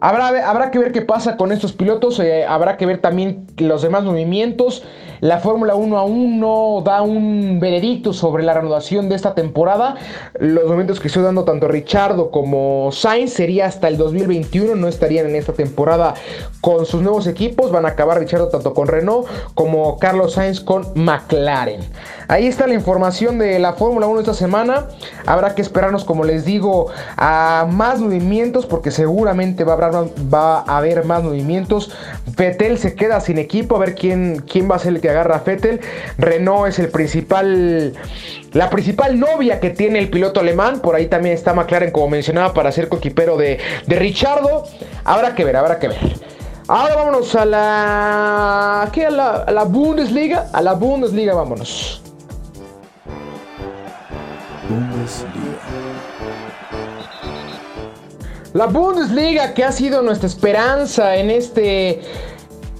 Habrá, 0.00 0.48
habrá 0.48 0.70
que 0.70 0.78
ver 0.78 0.92
qué 0.92 1.02
pasa 1.02 1.36
con 1.36 1.52
estos 1.52 1.72
pilotos, 1.72 2.20
eh, 2.20 2.44
habrá 2.44 2.76
que 2.76 2.86
ver 2.86 2.98
también 2.98 3.46
los 3.56 3.82
demás 3.82 4.04
movimientos. 4.04 4.82
La 5.20 5.38
Fórmula 5.38 5.74
1 5.74 5.96
aún 5.96 6.38
no 6.38 6.82
da 6.84 7.00
un 7.00 7.58
veredicto 7.58 8.12
sobre 8.12 8.42
la 8.42 8.52
reanudación 8.52 9.08
de 9.08 9.14
esta 9.14 9.34
temporada. 9.34 9.94
Los 10.38 10.68
momentos 10.68 11.00
que 11.00 11.08
estoy 11.08 11.22
dando 11.22 11.44
tanto 11.44 11.66
Richardo 11.66 12.30
como 12.30 12.90
Sainz 12.92 13.32
sería 13.32 13.64
hasta 13.64 13.88
el 13.88 13.96
2021, 13.96 14.74
no 14.74 14.86
estarían 14.86 15.26
en 15.26 15.36
esta 15.36 15.54
temporada 15.54 16.12
con 16.60 16.84
sus 16.84 17.00
nuevos 17.00 17.26
equipos. 17.26 17.70
Van 17.72 17.86
a 17.86 17.90
acabar 17.90 18.18
Richardo 18.18 18.48
tanto 18.48 18.74
con 18.74 18.86
Renault 18.86 19.26
como 19.54 19.98
Carlos 19.98 20.34
Sainz 20.34 20.60
con 20.60 20.88
McLaren. 20.94 21.80
Ahí 22.28 22.46
está 22.46 22.66
la 22.66 22.74
información 22.74 23.38
de 23.38 23.58
la 23.58 23.74
Fórmula 23.74 24.06
1 24.06 24.20
esta 24.20 24.34
semana. 24.34 24.88
Habrá 25.26 25.54
que 25.54 25.62
esperarnos, 25.62 26.04
como 26.04 26.24
les 26.24 26.44
digo, 26.44 26.88
a 27.16 27.66
más 27.70 28.00
movimientos 28.00 28.66
porque 28.66 28.90
seguramente 28.90 29.64
va 29.64 29.72
a 29.72 29.76
haber, 29.76 29.83
va 29.90 30.60
a 30.60 30.78
haber 30.78 31.04
más 31.04 31.22
movimientos. 31.22 31.92
Vettel 32.36 32.78
se 32.78 32.94
queda 32.94 33.20
sin 33.20 33.38
equipo, 33.38 33.76
a 33.76 33.78
ver 33.78 33.94
quién, 33.94 34.42
quién 34.50 34.70
va 34.70 34.76
a 34.76 34.78
ser 34.78 34.94
el 34.94 35.00
que 35.00 35.10
agarra 35.10 35.36
a 35.36 35.40
Vettel. 35.40 35.80
Renault 36.18 36.68
es 36.68 36.78
el 36.78 36.88
principal, 36.88 37.94
la 38.52 38.70
principal 38.70 39.18
novia 39.18 39.60
que 39.60 39.70
tiene 39.70 39.98
el 39.98 40.10
piloto 40.10 40.40
alemán. 40.40 40.80
Por 40.80 40.94
ahí 40.94 41.06
también 41.06 41.34
está 41.34 41.54
McLaren, 41.54 41.90
como 41.90 42.08
mencionaba, 42.08 42.54
para 42.54 42.72
ser 42.72 42.88
coquipero 42.88 43.36
de, 43.36 43.58
de 43.86 43.96
Richardo. 43.96 44.64
Habrá 45.04 45.34
que 45.34 45.44
ver, 45.44 45.56
habrá 45.56 45.78
que 45.78 45.88
ver. 45.88 45.98
Ahora 46.66 46.94
vámonos 46.96 47.34
a 47.34 47.44
la, 47.44 48.88
¿qué? 48.90 49.06
A 49.06 49.10
la, 49.10 49.30
a 49.42 49.50
la 49.50 49.64
Bundesliga. 49.64 50.48
A 50.52 50.62
la 50.62 50.72
Bundesliga 50.72 51.34
vámonos. 51.34 52.02
Bundesliga. 54.68 55.53
La 58.54 58.66
Bundesliga 58.66 59.52
que 59.52 59.64
ha 59.64 59.72
sido 59.72 60.00
nuestra 60.00 60.28
esperanza 60.28 61.16
en 61.16 61.28
este 61.28 62.00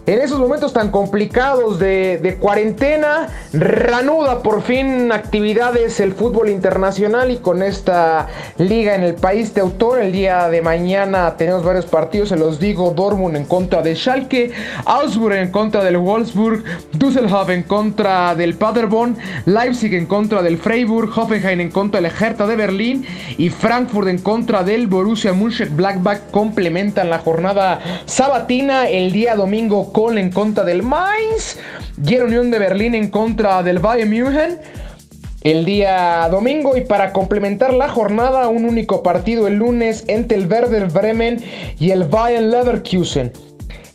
en 0.06 0.20
esos 0.20 0.38
momentos 0.38 0.74
tan 0.74 0.90
complicados 0.90 1.78
de, 1.78 2.36
cuarentena, 2.38 3.28
reanuda 3.52 4.42
por 4.42 4.62
fin 4.62 5.10
actividades 5.12 5.98
el 6.00 6.12
fútbol 6.12 6.50
internacional 6.50 7.30
y 7.30 7.38
con 7.38 7.62
esta 7.62 8.26
liga 8.58 8.94
en 8.94 9.02
el 9.02 9.14
país 9.14 9.54
de 9.54 9.62
autor. 9.62 10.00
El 10.00 10.12
día 10.12 10.48
de 10.48 10.60
mañana 10.60 11.36
tenemos 11.38 11.64
varios 11.64 11.86
partidos, 11.86 12.28
se 12.28 12.36
los 12.36 12.60
digo, 12.60 12.90
Dortmund 12.90 13.36
en 13.36 13.44
contra 13.44 13.80
de 13.80 13.96
Schalke, 13.96 14.52
Augsburg 14.84 15.36
en 15.36 15.50
contra 15.50 15.82
del 15.82 15.96
Wolfsburg, 15.96 16.64
Düsseldorf 16.92 17.48
en 17.48 17.62
contra 17.62 18.34
del 18.34 18.54
Paderborn, 18.54 19.16
Leipzig 19.46 19.94
en 19.94 20.04
contra 20.04 20.42
del 20.42 20.58
Freiburg, 20.58 21.10
Hoffenheim 21.16 21.60
en 21.60 21.70
contra 21.70 22.02
del 22.02 22.10
Hertha 22.10 22.46
de 22.46 22.56
Berlín 22.56 23.06
y 23.38 23.48
Frankfurt 23.48 24.08
en 24.08 24.18
contra 24.18 24.64
del 24.64 24.86
Borussia 24.86 25.32
Mönchengladbach 25.32 26.30
complementan 26.30 27.08
la 27.08 27.20
jornada 27.20 27.80
sabatina 28.04 28.88
el 28.88 29.10
día 29.10 29.34
domingo 29.34 29.93
En 29.96 30.32
contra 30.32 30.64
del 30.64 30.82
Mainz. 30.82 31.56
Y 32.04 32.16
Unión 32.16 32.50
de 32.50 32.58
Berlín 32.58 32.96
en 32.96 33.10
contra 33.10 33.62
del 33.62 33.78
Bayern 33.78 34.10
München. 34.10 34.58
El 35.42 35.64
día 35.64 36.28
domingo 36.32 36.76
y 36.76 36.80
para 36.80 37.12
complementar 37.12 37.72
la 37.72 37.88
jornada 37.88 38.48
un 38.48 38.64
único 38.64 39.04
partido 39.04 39.46
el 39.46 39.54
lunes 39.54 40.02
entre 40.08 40.36
el 40.36 40.50
Werder 40.50 40.86
Bremen 40.86 41.44
y 41.78 41.92
el 41.92 42.04
Bayern 42.04 42.50
Leverkusen. 42.50 43.32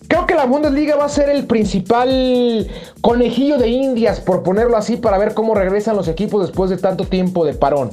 Creo 0.09 0.25
que 0.25 0.33
la 0.33 0.45
Bundesliga 0.45 0.95
va 0.95 1.05
a 1.05 1.09
ser 1.09 1.29
el 1.29 1.45
principal 1.45 2.67
conejillo 3.01 3.59
de 3.59 3.67
indias, 3.67 4.19
por 4.19 4.41
ponerlo 4.41 4.75
así, 4.75 4.97
para 4.97 5.19
ver 5.19 5.35
cómo 5.35 5.53
regresan 5.53 5.95
los 5.95 6.07
equipos 6.07 6.41
después 6.41 6.71
de 6.71 6.77
tanto 6.77 7.05
tiempo 7.05 7.45
de 7.45 7.53
parón. 7.53 7.91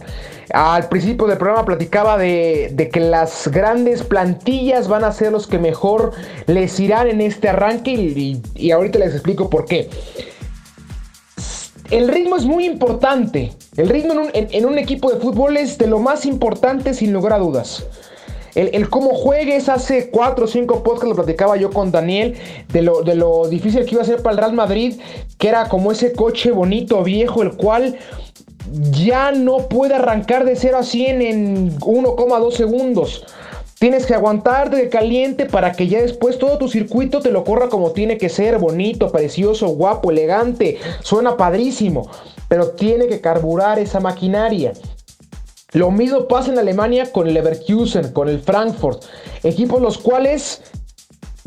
Al 0.51 0.89
principio 0.89 1.27
del 1.27 1.37
programa 1.37 1.67
platicaba 1.67 2.17
de, 2.17 2.89
que 2.91 3.01
las 3.01 3.49
grandes 3.49 4.03
plantillas 4.03 4.89
van 4.89 5.05
a 5.05 5.13
ser 5.13 5.31
los 5.31 5.47
que 5.47 5.59
mejor 5.59 6.13
les 6.47 6.81
irán 6.81 7.09
en 7.09 7.21
este 7.21 7.51
arranque 7.51 7.93
y, 7.93 8.71
ahorita 8.71 8.99
les 8.99 9.13
explico 9.13 9.51
por 9.51 9.67
qué. 9.67 9.91
El 11.91 12.09
ritmo 12.09 12.37
es 12.37 12.47
muy 12.47 12.65
importante. 12.65 13.53
El 13.77 13.91
ritmo 13.91 14.15
en 14.33 14.65
un, 14.65 14.79
equipo 14.79 15.13
de 15.13 15.21
fútbol 15.21 15.59
es 15.59 15.77
de 15.77 15.87
lo 15.87 15.99
más 15.99 16.25
importante 16.25 16.95
sin 16.95 17.13
lugar 17.13 17.35
a 17.35 17.39
dudas. 17.39 17.85
El, 18.57 18.89
cómo 18.89 19.11
juegues, 19.11 19.69
hace 19.69 20.09
4 20.11 20.47
o 20.47 20.49
5 20.49 20.83
podcasts 20.83 21.09
lo 21.11 21.15
platicaba 21.15 21.59
yo 21.59 21.71
con 21.71 21.93
Daniel, 21.93 22.37
de 22.73 22.81
lo, 22.81 23.03
de 23.03 23.15
lo 23.15 23.49
difícil 23.49 23.85
que 23.85 23.95
iba 23.95 24.03
a 24.03 24.07
ser 24.07 24.23
para 24.23 24.33
el 24.33 24.39
Real 24.39 24.55
Madrid, 24.55 24.95
que 25.37 25.49
era 25.49 25.69
como 25.69 25.93
ese 25.93 26.15
coche 26.15 26.51
bonito, 26.53 27.03
viejo, 27.05 27.43
el 27.43 27.53
cual 27.53 27.99
ya 28.93 29.31
no 29.31 29.69
puede 29.69 29.95
arrancar 29.95 30.47
de 30.47 30.57
0 30.57 30.79
a 30.79 30.83
100 30.83 31.23
en 31.23 31.79
1,2 31.81 32.53
segundos. 32.53 33.25
Tienes 33.79 34.07
que 34.07 34.15
aguantar 34.15 34.71
de 34.71 34.89
caliente 34.89 35.45
para 35.45 35.73
que 35.73 35.87
ya 35.87 36.01
después 36.01 36.39
todo 36.39 36.57
tu 36.57 36.69
circuito 36.69 37.21
te 37.21 37.31
lo 37.31 37.45
corra 37.45 37.69
como 37.69 37.91
tiene 37.91 38.17
que 38.17 38.31
ser, 38.31 38.57
bonito, 38.59 39.13
precioso, 39.13 39.69
guapo, 39.69 40.11
elegante, 40.11 40.79
suena 41.03 41.37
padrísimo, 41.37 42.11
pero 42.49 42.71
tiene 42.71 43.07
que 43.07 43.21
carburar 43.21 43.79
esa 43.79 44.01
maquinaria. 44.01 44.73
Lo 45.73 45.91
mismo 45.91 46.29
pasa 46.29 46.53
en 46.53 46.59
Alemania 46.59 47.11
con 47.11 47.27
el 47.27 47.35
Leverkusen, 47.35 48.13
con 48.13 48.29
el 48.29 48.41
Frankfurt, 48.41 49.03
equipos 49.43 49.83
los 49.83 49.99
cuales, 49.99 50.63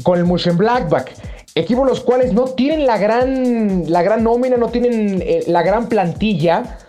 con 0.04 0.20
el 0.20 0.26
Mönchengladbach, 0.26 1.08
equipos 1.56 1.88
los 1.88 2.02
cuales 2.02 2.34
no 2.34 2.46
tienen 2.46 2.86
la 2.86 2.98
gran, 2.98 3.90
la 3.90 4.02
gran 4.02 4.24
nómina, 4.24 4.58
no 4.58 4.70
tienen 4.70 5.22
eh, 5.22 5.44
la 5.48 5.64
gran 5.64 5.88
plantilla, 5.88 6.80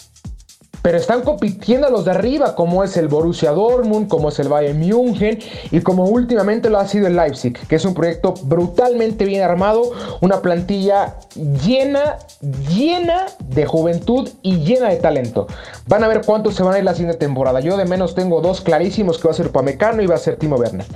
pero 0.82 0.96
están 0.98 1.22
compitiendo 1.22 1.86
a 1.86 1.90
los 1.90 2.04
de 2.04 2.12
arriba, 2.12 2.54
como 2.54 2.82
es 2.84 2.96
el 2.96 3.08
Borussia 3.08 3.52
Dortmund, 3.52 4.08
como 4.08 4.30
es 4.30 4.38
el 4.38 4.48
Bayern 4.48 4.78
München 4.78 5.38
y 5.70 5.80
como 5.80 6.04
últimamente 6.04 6.70
lo 6.70 6.78
ha 6.78 6.86
sido 6.86 7.06
el 7.06 7.16
Leipzig, 7.16 7.58
que 7.68 7.76
es 7.76 7.84
un 7.84 7.94
proyecto 7.94 8.34
brutalmente 8.44 9.24
bien 9.24 9.42
armado, 9.42 9.92
una 10.20 10.40
plantilla 10.40 11.16
llena, 11.34 12.16
llena 12.68 13.26
de 13.40 13.66
juventud 13.66 14.28
y 14.42 14.58
llena 14.58 14.88
de 14.88 14.96
talento. 14.96 15.46
Van 15.86 16.04
a 16.04 16.08
ver 16.08 16.22
cuántos 16.24 16.54
se 16.54 16.62
van 16.62 16.74
a 16.74 16.78
ir 16.78 16.84
la 16.84 16.94
siguiente 16.94 17.18
temporada. 17.18 17.60
Yo 17.60 17.76
de 17.76 17.84
menos 17.84 18.14
tengo 18.14 18.40
dos 18.40 18.60
clarísimos 18.60 19.18
que 19.18 19.28
va 19.28 19.32
a 19.32 19.36
ser 19.36 19.50
Pamecano 19.50 20.02
y 20.02 20.06
va 20.06 20.14
a 20.14 20.18
ser 20.18 20.36
Timo 20.36 20.56
Werner. 20.56 20.86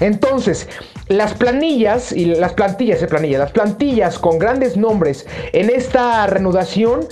Entonces, 0.00 0.68
las 1.08 1.34
planillas 1.34 2.12
y 2.12 2.26
las 2.26 2.52
plantillas 2.52 3.00
de 3.00 3.06
planilla, 3.06 3.38
las 3.38 3.52
plantillas 3.52 4.18
con 4.18 4.38
grandes 4.38 4.76
nombres 4.76 5.26
en 5.52 5.70
esta 5.70 6.26
reanudación 6.26 7.06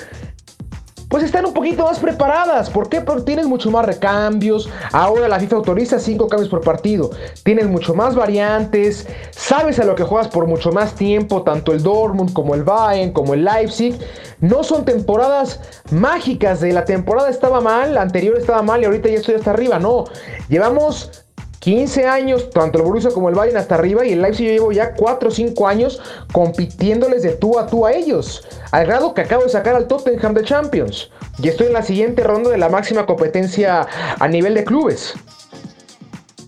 pues 1.08 1.22
están 1.22 1.46
un 1.46 1.54
poquito 1.54 1.84
más 1.84 1.98
preparadas. 1.98 2.70
¿Por 2.70 2.88
qué? 2.88 3.00
Porque 3.00 3.22
tienes 3.22 3.46
mucho 3.46 3.70
más 3.70 3.84
recambios. 3.84 4.68
Ahora 4.92 5.28
la 5.28 5.38
FIFA 5.38 5.56
autoriza 5.56 5.98
5 5.98 6.28
cambios 6.28 6.48
por 6.48 6.62
partido. 6.62 7.10
Tienes 7.44 7.68
mucho 7.68 7.94
más 7.94 8.14
variantes. 8.14 9.06
Sabes 9.30 9.78
a 9.78 9.84
lo 9.84 9.94
que 9.94 10.02
juegas 10.02 10.28
por 10.28 10.46
mucho 10.46 10.72
más 10.72 10.94
tiempo. 10.94 11.42
Tanto 11.42 11.72
el 11.72 11.82
Dortmund 11.82 12.32
como 12.32 12.54
el 12.54 12.64
Bayern, 12.64 13.12
como 13.12 13.34
el 13.34 13.44
Leipzig. 13.44 13.96
No 14.40 14.64
son 14.64 14.84
temporadas 14.84 15.60
mágicas 15.90 16.60
de 16.60 16.72
la 16.72 16.84
temporada 16.84 17.30
estaba 17.30 17.60
mal, 17.60 17.94
la 17.94 18.02
anterior 18.02 18.36
estaba 18.36 18.62
mal 18.62 18.82
y 18.82 18.84
ahorita 18.84 19.08
ya 19.08 19.16
estoy 19.16 19.36
hasta 19.36 19.50
arriba. 19.50 19.78
No. 19.78 20.04
Llevamos 20.48 21.25
15 21.66 22.06
años, 22.06 22.48
tanto 22.50 22.78
el 22.78 22.84
Borussia 22.84 23.10
como 23.10 23.28
el 23.28 23.34
Bayern 23.34 23.56
hasta 23.56 23.74
arriba 23.74 24.06
y 24.06 24.12
el 24.12 24.22
Leipzig 24.22 24.46
yo 24.46 24.52
llevo 24.52 24.70
ya 24.70 24.94
4 24.94 25.28
o 25.28 25.32
5 25.32 25.66
años 25.66 26.00
compitiéndoles 26.30 27.24
de 27.24 27.32
tú 27.32 27.58
a 27.58 27.66
tú 27.66 27.84
a 27.84 27.92
ellos, 27.92 28.46
al 28.70 28.86
grado 28.86 29.14
que 29.14 29.22
acabo 29.22 29.42
de 29.42 29.48
sacar 29.48 29.74
al 29.74 29.88
Tottenham 29.88 30.32
de 30.34 30.44
Champions 30.44 31.10
y 31.42 31.48
estoy 31.48 31.66
en 31.66 31.72
la 31.72 31.82
siguiente 31.82 32.22
ronda 32.22 32.50
de 32.50 32.58
la 32.58 32.68
máxima 32.68 33.04
competencia 33.04 33.84
a 34.16 34.28
nivel 34.28 34.54
de 34.54 34.62
clubes. 34.62 35.14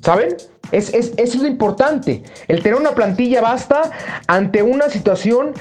¿Saben? 0.05 0.37
Es, 0.71 0.95
es, 0.95 1.15
es 1.17 1.35
lo 1.35 1.49
importante. 1.49 2.23
El 2.47 2.63
tener 2.63 2.79
una 2.79 2.93
plantilla 2.93 3.41
basta 3.41 3.91
ante 4.29 4.63
una 4.63 4.89
situación 4.89 5.53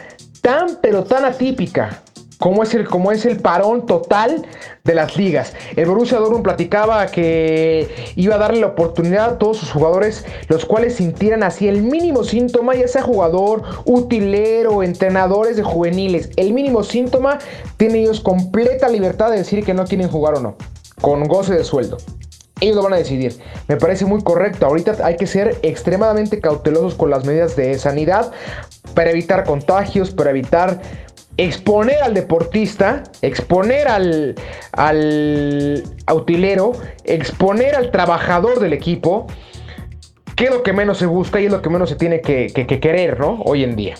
tan 0.43 0.77
pero 0.83 1.03
tan 1.03 1.25
atípica 1.25 2.03
cómo 2.39 2.63
es 2.63 2.73
el, 2.73 2.87
cómo 2.87 3.11
es 3.11 3.25
el 3.25 3.37
parón 3.37 3.85
total 3.85 4.45
de 4.83 4.95
las 4.95 5.17
ligas. 5.17 5.53
El 5.75 5.87
Borussia 5.87 6.19
Dortmund 6.19 6.43
platicaba 6.43 7.05
que 7.07 8.13
iba 8.15 8.35
a 8.35 8.37
darle 8.37 8.61
la 8.61 8.67
oportunidad 8.67 9.25
a 9.25 9.37
todos 9.37 9.57
sus 9.57 9.71
jugadores, 9.71 10.25
los 10.47 10.65
cuales 10.65 10.95
sintieran 10.95 11.43
así 11.43 11.67
el 11.67 11.81
mínimo 11.81 12.23
síntoma, 12.23 12.75
ya 12.75 12.87
sea 12.87 13.01
jugador, 13.01 13.63
utilero, 13.85 14.83
entrenadores 14.83 15.57
de 15.57 15.63
juveniles, 15.63 16.29
el 16.35 16.53
mínimo 16.53 16.83
síntoma, 16.83 17.39
tienen 17.77 18.03
ellos 18.03 18.21
completa 18.21 18.87
libertad 18.89 19.31
de 19.31 19.37
decir 19.37 19.63
que 19.63 19.73
no 19.73 19.85
quieren 19.85 20.07
jugar 20.07 20.35
o 20.35 20.39
no, 20.39 20.55
con 21.01 21.27
goce 21.27 21.53
de 21.53 21.63
sueldo. 21.63 21.97
Ellos 22.59 22.75
lo 22.75 22.83
van 22.83 22.93
a 22.93 22.97
decidir. 22.97 23.37
Me 23.67 23.77
parece 23.77 24.05
muy 24.05 24.23
correcto. 24.23 24.65
Ahorita 24.65 24.97
hay 25.03 25.15
que 25.15 25.27
ser 25.27 25.59
extremadamente 25.61 26.41
cautelosos 26.41 26.95
con 26.95 27.11
las 27.11 27.23
medidas 27.23 27.55
de 27.55 27.77
sanidad 27.77 28.31
para 28.95 29.11
evitar 29.11 29.43
contagios, 29.43 30.09
para 30.09 30.31
evitar 30.31 30.81
exponer 31.37 32.01
al 32.01 32.13
deportista, 32.13 33.03
exponer 33.21 33.87
al, 33.87 34.35
al 34.73 35.83
utilero, 36.13 36.73
exponer 37.03 37.75
al 37.75 37.91
trabajador 37.91 38.59
del 38.59 38.73
equipo, 38.73 39.27
que 40.35 40.45
es 40.45 40.51
lo 40.51 40.63
que 40.63 40.73
menos 40.73 40.97
se 40.97 41.05
busca 41.05 41.39
y 41.39 41.45
es 41.45 41.51
lo 41.51 41.61
que 41.61 41.69
menos 41.69 41.89
se 41.89 41.95
tiene 41.95 42.21
que, 42.21 42.51
querer, 42.81 43.19
¿no? 43.19 43.41
Hoy 43.45 43.63
en 43.63 43.75
día. 43.75 43.95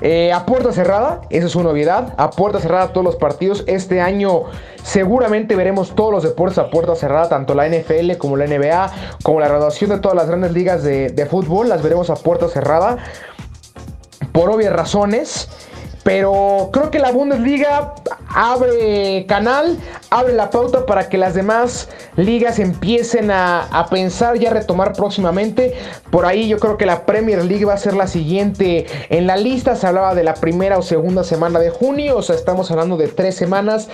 Eh, 0.00 0.32
a 0.32 0.46
puerta 0.46 0.72
cerrada, 0.72 1.22
eso 1.30 1.48
es 1.48 1.54
una 1.56 1.70
novedad. 1.70 2.14
A 2.16 2.30
puerta 2.30 2.60
cerrada 2.60 2.92
todos 2.92 3.04
los 3.04 3.16
partidos. 3.16 3.64
Este 3.66 4.00
año 4.00 4.44
seguramente 4.82 5.56
veremos 5.56 5.94
todos 5.94 6.12
los 6.12 6.22
deportes 6.22 6.58
a 6.58 6.70
puerta 6.70 6.94
cerrada, 6.94 7.28
tanto 7.28 7.54
la 7.54 7.68
NFL 7.68 8.16
como 8.18 8.36
la 8.36 8.46
NBA, 8.46 8.92
como 9.22 9.40
la 9.40 9.48
graduación 9.48 9.90
de 9.90 9.98
todas 9.98 10.16
las 10.16 10.28
grandes 10.28 10.52
ligas 10.52 10.84
de, 10.84 11.10
de 11.10 11.26
fútbol. 11.26 11.68
Las 11.68 11.82
veremos 11.82 12.10
a 12.10 12.14
puerta 12.14 12.48
cerrada. 12.48 12.98
Por 14.32 14.50
obvias 14.50 14.72
razones. 14.72 15.48
Pero 16.02 16.70
creo 16.72 16.90
que 16.90 16.98
la 16.98 17.10
Bundesliga 17.10 17.94
abre 18.28 19.26
canal, 19.26 19.78
abre 20.10 20.32
la 20.32 20.50
pauta 20.50 20.86
para 20.86 21.08
que 21.08 21.18
las 21.18 21.34
demás 21.34 21.88
ligas 22.16 22.58
empiecen 22.58 23.30
a, 23.30 23.86
pensar 23.90 24.36
y 24.36 24.46
a 24.46 24.50
retomar 24.50 24.92
próximamente. 24.92 25.74
Por 26.10 26.26
ahí 26.26 26.48
yo 26.48 26.58
creo 26.58 26.76
que 26.76 26.86
la 26.86 27.06
Premier 27.06 27.44
League 27.44 27.64
va 27.64 27.74
a 27.74 27.78
ser 27.78 27.94
la 27.94 28.06
siguiente 28.06 28.86
en 29.10 29.26
la 29.26 29.36
lista. 29.36 29.76
Se 29.76 29.86
hablaba 29.86 30.14
de 30.14 30.24
la 30.24 30.34
primera 30.34 30.78
o 30.78 30.82
segunda 30.82 31.24
semana 31.24 31.58
de 31.58 31.70
junio, 31.70 32.16
o 32.16 32.22
sea, 32.22 32.36
estamos 32.36 32.70
hablando 32.70 32.96
de 32.96 33.08
tres 33.08 33.34
semanas, 33.34 33.88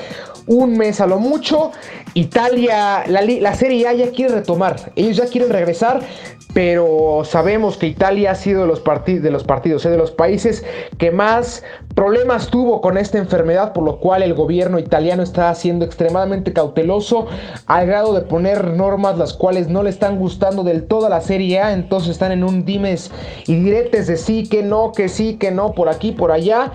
un 0.46 0.76
mes 0.76 1.00
a 1.00 1.06
lo 1.06 1.18
mucho. 1.18 1.72
Italia, 2.14 3.04
la, 3.06 3.22
la 3.22 3.54
Serie 3.54 3.88
A 3.88 3.92
ya 3.92 4.10
quiere 4.10 4.34
retomar, 4.34 4.92
ellos 4.94 5.16
ya 5.16 5.26
quieren 5.26 5.50
regresar 5.50 6.00
pero 6.54 7.22
sabemos 7.24 7.76
que 7.76 7.88
Italia 7.88 8.30
ha 8.30 8.34
sido 8.36 8.62
de 8.62 8.68
los, 8.68 8.82
de 9.04 9.30
los 9.30 9.44
partidos, 9.44 9.84
eh, 9.84 9.90
de 9.90 9.96
los 9.96 10.12
países 10.12 10.64
que 10.98 11.10
más 11.10 11.64
problemas 11.96 12.48
tuvo 12.48 12.80
con 12.80 12.96
esta 12.96 13.18
enfermedad, 13.18 13.72
por 13.72 13.82
lo 13.82 13.98
cual 13.98 14.22
el 14.22 14.34
gobierno 14.34 14.78
italiano 14.78 15.22
está 15.22 15.52
siendo 15.56 15.84
extremadamente 15.84 16.03
cauteloso 16.52 17.26
al 17.66 17.86
grado 17.86 18.14
de 18.14 18.22
poner 18.22 18.68
normas 18.68 19.18
las 19.18 19.32
cuales 19.32 19.68
no 19.68 19.82
le 19.82 19.90
están 19.90 20.18
gustando 20.18 20.64
del 20.64 20.84
todo 20.84 21.06
a 21.06 21.08
la 21.08 21.20
Serie 21.20 21.60
A, 21.60 21.72
entonces 21.72 22.10
están 22.10 22.32
en 22.32 22.44
un 22.44 22.64
dimes 22.64 23.10
y 23.46 23.56
diretes 23.56 24.06
de 24.06 24.16
sí, 24.16 24.48
que 24.48 24.62
no, 24.62 24.92
que 24.92 25.08
sí, 25.08 25.36
que 25.36 25.50
no, 25.50 25.72
por 25.72 25.88
aquí, 25.88 26.12
por 26.12 26.32
allá, 26.32 26.72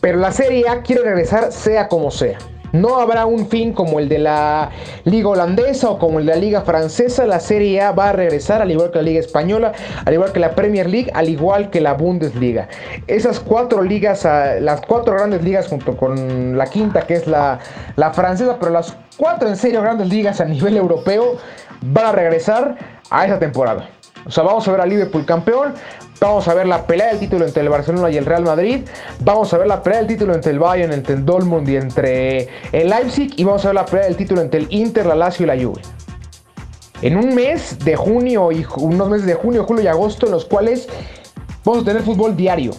pero 0.00 0.18
la 0.18 0.32
Serie 0.32 0.68
A 0.68 0.82
quiere 0.82 1.02
regresar 1.02 1.52
sea 1.52 1.88
como 1.88 2.10
sea. 2.10 2.38
No 2.72 3.00
habrá 3.00 3.26
un 3.26 3.48
fin 3.48 3.72
como 3.72 3.98
el 3.98 4.08
de 4.08 4.18
la 4.18 4.70
Liga 5.04 5.28
Holandesa 5.28 5.90
o 5.90 5.98
como 5.98 6.18
el 6.18 6.26
de 6.26 6.34
la 6.34 6.38
Liga 6.38 6.60
Francesa. 6.62 7.26
La 7.26 7.40
Serie 7.40 7.80
A 7.80 7.92
va 7.92 8.10
a 8.10 8.12
regresar, 8.12 8.62
al 8.62 8.70
igual 8.70 8.90
que 8.90 8.98
la 8.98 9.02
Liga 9.02 9.20
Española, 9.20 9.72
al 10.04 10.14
igual 10.14 10.32
que 10.32 10.40
la 10.40 10.54
Premier 10.54 10.88
League, 10.88 11.10
al 11.14 11.28
igual 11.28 11.70
que 11.70 11.80
la 11.80 11.94
Bundesliga. 11.94 12.68
Esas 13.06 13.40
cuatro 13.40 13.82
ligas, 13.82 14.26
ah, 14.26 14.54
las 14.60 14.80
cuatro 14.82 15.14
grandes 15.14 15.42
ligas 15.42 15.68
junto 15.68 15.96
con 15.96 16.56
la 16.56 16.66
quinta 16.66 17.02
que 17.02 17.14
es 17.14 17.26
la, 17.26 17.58
la 17.96 18.12
francesa, 18.12 18.56
pero 18.58 18.72
las 18.72 18.96
cuatro 19.16 19.48
en 19.48 19.56
serio 19.56 19.82
grandes 19.82 20.08
ligas 20.08 20.40
a 20.40 20.44
nivel 20.44 20.76
europeo 20.76 21.36
van 21.80 22.06
a 22.06 22.12
regresar 22.12 22.76
a 23.10 23.26
esa 23.26 23.38
temporada. 23.38 23.88
O 24.26 24.30
sea, 24.30 24.44
vamos 24.44 24.66
a 24.68 24.72
ver 24.72 24.80
a 24.82 24.86
Liverpool 24.86 25.24
campeón, 25.24 25.74
Vamos 26.20 26.48
a 26.48 26.54
ver 26.54 26.66
la 26.66 26.84
pelea 26.84 27.08
del 27.08 27.20
título 27.20 27.46
entre 27.46 27.62
el 27.62 27.68
Barcelona 27.68 28.10
y 28.10 28.16
el 28.16 28.26
Real 28.26 28.42
Madrid. 28.42 28.80
Vamos 29.20 29.54
a 29.54 29.58
ver 29.58 29.68
la 29.68 29.82
pelea 29.82 30.00
del 30.00 30.08
título 30.08 30.34
entre 30.34 30.50
el 30.50 30.58
Bayern, 30.58 30.92
entre 30.92 31.14
el 31.14 31.24
Dortmund 31.24 31.68
y 31.68 31.76
entre 31.76 32.48
el 32.72 32.90
Leipzig. 32.90 33.34
Y 33.36 33.44
vamos 33.44 33.64
a 33.64 33.68
ver 33.68 33.76
la 33.76 33.86
pelea 33.86 34.06
del 34.06 34.16
título 34.16 34.40
entre 34.40 34.60
el 34.60 34.66
Inter, 34.70 35.06
la 35.06 35.14
Lazio 35.14 35.44
y 35.44 35.46
la 35.46 35.62
Juve. 35.62 35.80
En 37.02 37.16
un 37.16 37.34
mes 37.36 37.78
de 37.78 37.94
junio 37.94 38.50
y 38.50 38.66
unos 38.76 39.08
meses 39.08 39.26
de 39.26 39.34
junio, 39.34 39.64
julio 39.64 39.84
y 39.84 39.86
agosto 39.86 40.26
en 40.26 40.32
los 40.32 40.44
cuales 40.44 40.88
vamos 41.64 41.82
a 41.82 41.84
tener 41.84 42.02
fútbol 42.02 42.36
diario. 42.36 42.72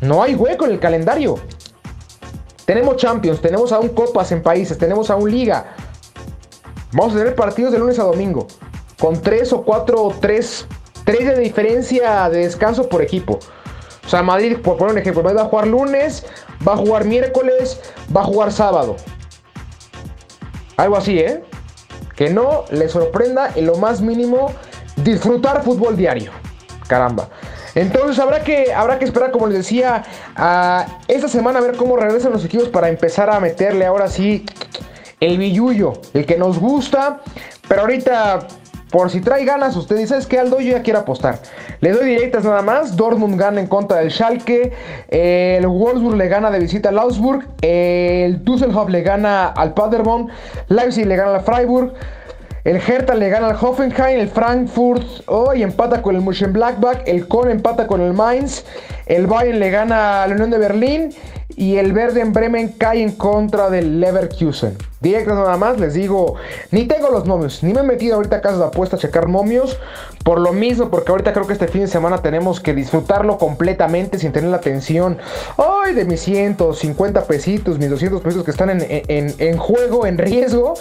No 0.00 0.20
hay 0.20 0.34
hueco 0.34 0.64
en 0.64 0.72
el 0.72 0.80
calendario. 0.80 1.36
Tenemos 2.64 2.96
Champions, 2.96 3.40
tenemos 3.40 3.70
aún 3.70 3.90
copas 3.90 4.32
en 4.32 4.42
países, 4.42 4.76
tenemos 4.76 5.10
aún 5.10 5.30
liga. 5.30 5.76
Vamos 6.92 7.14
a 7.14 7.18
tener 7.18 7.36
partidos 7.36 7.72
de 7.72 7.78
lunes 7.78 8.00
a 8.00 8.02
domingo. 8.02 8.48
Con 8.98 9.22
tres 9.22 9.52
o 9.52 9.62
cuatro 9.62 10.02
o 10.02 10.10
tres 10.10 10.66
Tres 11.04 11.26
de 11.26 11.38
diferencia 11.38 12.28
de 12.30 12.40
descanso 12.40 12.88
por 12.88 13.02
equipo. 13.02 13.38
O 14.04 14.08
sea, 14.08 14.22
Madrid, 14.22 14.58
por 14.58 14.76
poner 14.76 14.94
un 14.94 14.98
ejemplo, 14.98 15.22
va 15.22 15.42
a 15.42 15.44
jugar 15.44 15.66
lunes, 15.66 16.26
va 16.66 16.74
a 16.74 16.76
jugar 16.76 17.04
miércoles, 17.04 17.80
va 18.14 18.22
a 18.22 18.24
jugar 18.24 18.52
sábado. 18.52 18.96
Algo 20.76 20.96
así, 20.96 21.18
¿eh? 21.18 21.42
Que 22.16 22.30
no 22.30 22.64
le 22.70 22.88
sorprenda 22.88 23.50
en 23.54 23.66
lo 23.66 23.76
más 23.76 24.00
mínimo 24.00 24.52
disfrutar 24.96 25.62
fútbol 25.62 25.96
diario. 25.96 26.32
Caramba. 26.88 27.28
Entonces 27.74 28.18
habrá 28.18 28.42
que, 28.42 28.72
habrá 28.72 28.98
que 28.98 29.04
esperar, 29.04 29.30
como 29.30 29.46
les 29.46 29.58
decía, 29.58 30.04
a 30.36 30.86
esta 31.08 31.28
semana 31.28 31.60
a 31.60 31.62
ver 31.62 31.76
cómo 31.76 31.96
regresan 31.96 32.32
los 32.32 32.44
equipos 32.44 32.68
para 32.68 32.88
empezar 32.88 33.30
a 33.30 33.40
meterle 33.40 33.86
ahora 33.86 34.08
sí 34.08 34.44
el 35.20 35.38
billullo, 35.38 35.94
el 36.12 36.26
que 36.26 36.36
nos 36.36 36.58
gusta. 36.58 37.20
Pero 37.68 37.82
ahorita 37.82 38.46
por 38.92 39.10
si 39.10 39.22
trae 39.22 39.46
ganas, 39.46 39.74
usted 39.74 39.96
dice, 39.96 40.18
es 40.18 40.26
que 40.26 40.38
Aldo 40.38 40.60
yo 40.60 40.72
ya 40.72 40.82
quiero 40.82 40.98
apostar. 40.98 41.38
Le 41.80 41.92
doy 41.92 42.10
directas 42.10 42.44
nada 42.44 42.60
más. 42.60 42.94
Dortmund 42.94 43.40
gana 43.40 43.58
en 43.58 43.66
contra 43.66 43.96
del 43.98 44.10
Schalke. 44.10 44.70
El 45.08 45.66
Wolfsburg 45.66 46.16
le 46.16 46.28
gana 46.28 46.50
de 46.50 46.58
visita 46.58 46.90
al 46.90 46.98
Augsburg. 46.98 47.48
El 47.62 48.44
Düsseldorf 48.44 48.90
le 48.90 49.00
gana 49.00 49.46
al 49.48 49.72
Paderborn. 49.72 50.28
Leipzig 50.68 51.06
le 51.06 51.16
gana 51.16 51.36
al 51.36 51.40
Freiburg. 51.40 51.94
El 52.64 52.76
Hertha 52.76 53.14
le 53.14 53.28
gana 53.28 53.48
al 53.48 53.56
Hoffenheim, 53.60 54.20
el 54.20 54.28
Frankfurt 54.28 55.02
hoy 55.26 55.64
empata 55.64 56.00
con 56.00 56.14
el 56.14 56.22
Mönchengladbach, 56.22 57.02
el 57.06 57.26
Köln 57.26 57.50
empata 57.50 57.88
con 57.88 58.00
el 58.00 58.12
Mainz, 58.12 58.64
el 59.06 59.26
Bayern 59.26 59.58
le 59.58 59.70
gana 59.70 60.22
a 60.22 60.28
la 60.28 60.34
Unión 60.34 60.50
de 60.50 60.58
Berlín 60.58 61.12
y 61.56 61.76
el 61.76 61.92
Verde 61.92 62.20
en 62.20 62.32
Bremen 62.32 62.68
cae 62.78 63.02
en 63.02 63.12
contra 63.12 63.70
del 63.70 64.00
Leverkusen. 64.00 64.76
Directo 65.00 65.34
nada 65.34 65.56
más, 65.56 65.80
les 65.80 65.94
digo, 65.94 66.36
ni 66.70 66.86
tengo 66.86 67.10
los 67.10 67.26
momios, 67.26 67.62
ni 67.62 67.72
me 67.72 67.80
he 67.80 67.84
metido 67.84 68.16
ahorita 68.16 68.36
a 68.36 68.40
casa 68.40 68.58
de 68.58 68.64
apuesta 68.64 68.96
a 68.96 68.98
checar 68.98 69.26
momios, 69.26 69.78
por 70.24 70.40
lo 70.40 70.52
mismo, 70.52 70.90
porque 70.90 71.10
ahorita 71.10 71.32
creo 71.32 71.46
que 71.46 71.54
este 71.54 71.66
fin 71.66 71.82
de 71.82 71.88
semana 71.88 72.22
tenemos 72.22 72.60
que 72.60 72.72
disfrutarlo 72.72 73.36
completamente 73.38 74.18
sin 74.18 74.30
tener 74.32 74.50
la 74.50 74.60
tensión, 74.60 75.18
ay, 75.56 75.94
de 75.94 76.04
mis 76.04 76.20
150 76.20 77.24
pesitos, 77.24 77.78
mis 77.78 77.90
200 77.90 78.20
pesitos 78.20 78.44
que 78.44 78.52
están 78.52 78.70
en, 78.70 79.34
en 79.38 79.56
juego, 79.58 80.06
en 80.06 80.18
riesgo, 80.18 80.74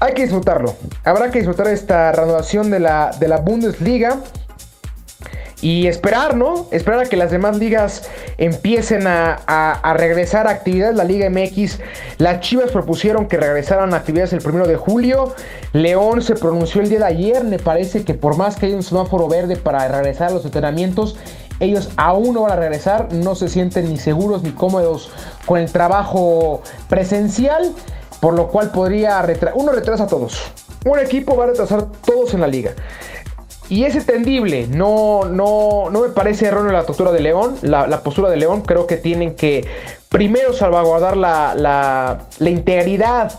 hay 0.00 0.14
que 0.14 0.22
disfrutarlo. 0.22 0.74
Habrá 1.04 1.30
que 1.30 1.38
disfrutar 1.38 1.68
esta 1.68 2.12
renovación 2.12 2.70
de 2.70 2.80
la, 2.80 3.12
de 3.18 3.28
la 3.28 3.38
Bundesliga. 3.38 4.18
Y 5.62 5.86
esperar, 5.86 6.36
¿no? 6.36 6.66
Esperar 6.70 7.00
a 7.00 7.04
que 7.06 7.16
las 7.16 7.30
demás 7.30 7.56
ligas 7.56 8.02
empiecen 8.36 9.06
a, 9.06 9.94
regresar 9.96 10.46
a 10.46 10.50
actividades. 10.50 10.96
La 10.96 11.04
Liga 11.04 11.30
MX, 11.30 11.78
las 12.18 12.40
Chivas 12.40 12.70
propusieron 12.72 13.26
que 13.26 13.38
regresaran 13.38 13.94
a 13.94 13.96
actividades 13.96 14.34
el 14.34 14.42
primero 14.42 14.66
de 14.66 14.76
julio. 14.76 15.34
León 15.72 16.20
se 16.20 16.34
pronunció 16.34 16.82
el 16.82 16.90
día 16.90 16.98
de 16.98 17.06
ayer. 17.06 17.44
Me 17.44 17.58
parece 17.58 18.04
que 18.04 18.12
por 18.12 18.36
más 18.36 18.56
que 18.56 18.66
haya 18.66 18.76
un 18.76 18.82
semáforo 18.82 19.28
verde 19.28 19.56
para 19.56 19.88
regresar 19.88 20.28
a 20.28 20.34
los 20.34 20.44
entrenamientos, 20.44 21.16
ellos 21.58 21.88
aún 21.96 22.34
no 22.34 22.42
van 22.42 22.52
a 22.52 22.56
regresar. 22.56 23.14
No 23.14 23.34
se 23.34 23.48
sienten 23.48 23.88
ni 23.88 23.96
seguros 23.96 24.42
ni 24.42 24.50
cómodos 24.50 25.10
con 25.46 25.58
el 25.58 25.72
trabajo 25.72 26.62
presencial. 26.88 27.72
Por 28.20 28.34
lo 28.34 28.48
cual 28.48 28.70
podría 28.72 29.22
retrasar. 29.22 29.58
Uno 29.58 29.72
retrasa 29.72 30.04
a 30.04 30.06
todos. 30.06 30.38
Un 30.84 30.98
equipo 30.98 31.36
va 31.36 31.44
a 31.44 31.46
retrasar 31.48 31.86
todos 32.04 32.32
en 32.34 32.40
la 32.40 32.46
liga. 32.46 32.72
Y 33.68 33.84
es 33.84 33.96
entendible, 33.96 34.68
no, 34.68 35.24
no, 35.24 35.90
no 35.90 36.02
me 36.02 36.08
parece 36.10 36.46
erróneo 36.46 36.70
la 36.70 36.84
postura 36.84 37.10
de 37.10 37.20
León, 37.20 37.56
la, 37.62 38.00
postura 38.02 38.30
de 38.30 38.36
León, 38.36 38.62
creo 38.62 38.86
que 38.86 38.96
tienen 38.96 39.34
que 39.34 39.66
primero 40.08 40.52
salvaguardar 40.52 41.16
la, 41.16 41.54
la, 41.56 42.26
la, 42.38 42.50
integridad 42.50 43.32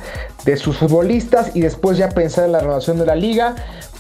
de 0.43 0.57
sus 0.57 0.77
futbolistas 0.77 1.55
y 1.55 1.61
después 1.61 1.97
ya 1.97 2.09
pensar 2.09 2.43
en 2.43 2.51
la 2.51 2.59
renovación 2.59 2.97
de 2.97 3.05
la 3.05 3.15
liga, 3.15 3.55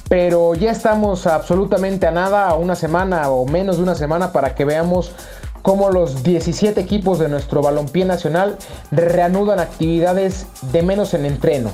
pero 0.09 0.53
ya 0.53 0.71
estamos 0.71 1.27
absolutamente 1.27 2.07
a 2.07 2.11
nada, 2.11 2.49
a 2.49 2.55
una 2.55 2.75
semana 2.75 3.29
o 3.29 3.45
menos 3.45 3.77
de 3.77 3.83
una 3.83 3.95
semana 3.95 4.33
para 4.33 4.53
que 4.53 4.65
veamos 4.65 5.13
cómo 5.61 5.91
los 5.91 6.23
17 6.23 6.79
equipos 6.79 7.19
de 7.19 7.29
nuestro 7.29 7.61
balompié 7.61 8.03
nacional 8.03 8.57
reanudan 8.91 9.59
actividades 9.59 10.45
de 10.73 10.83
menos 10.83 11.13
en 11.13 11.25
entreno 11.25 11.71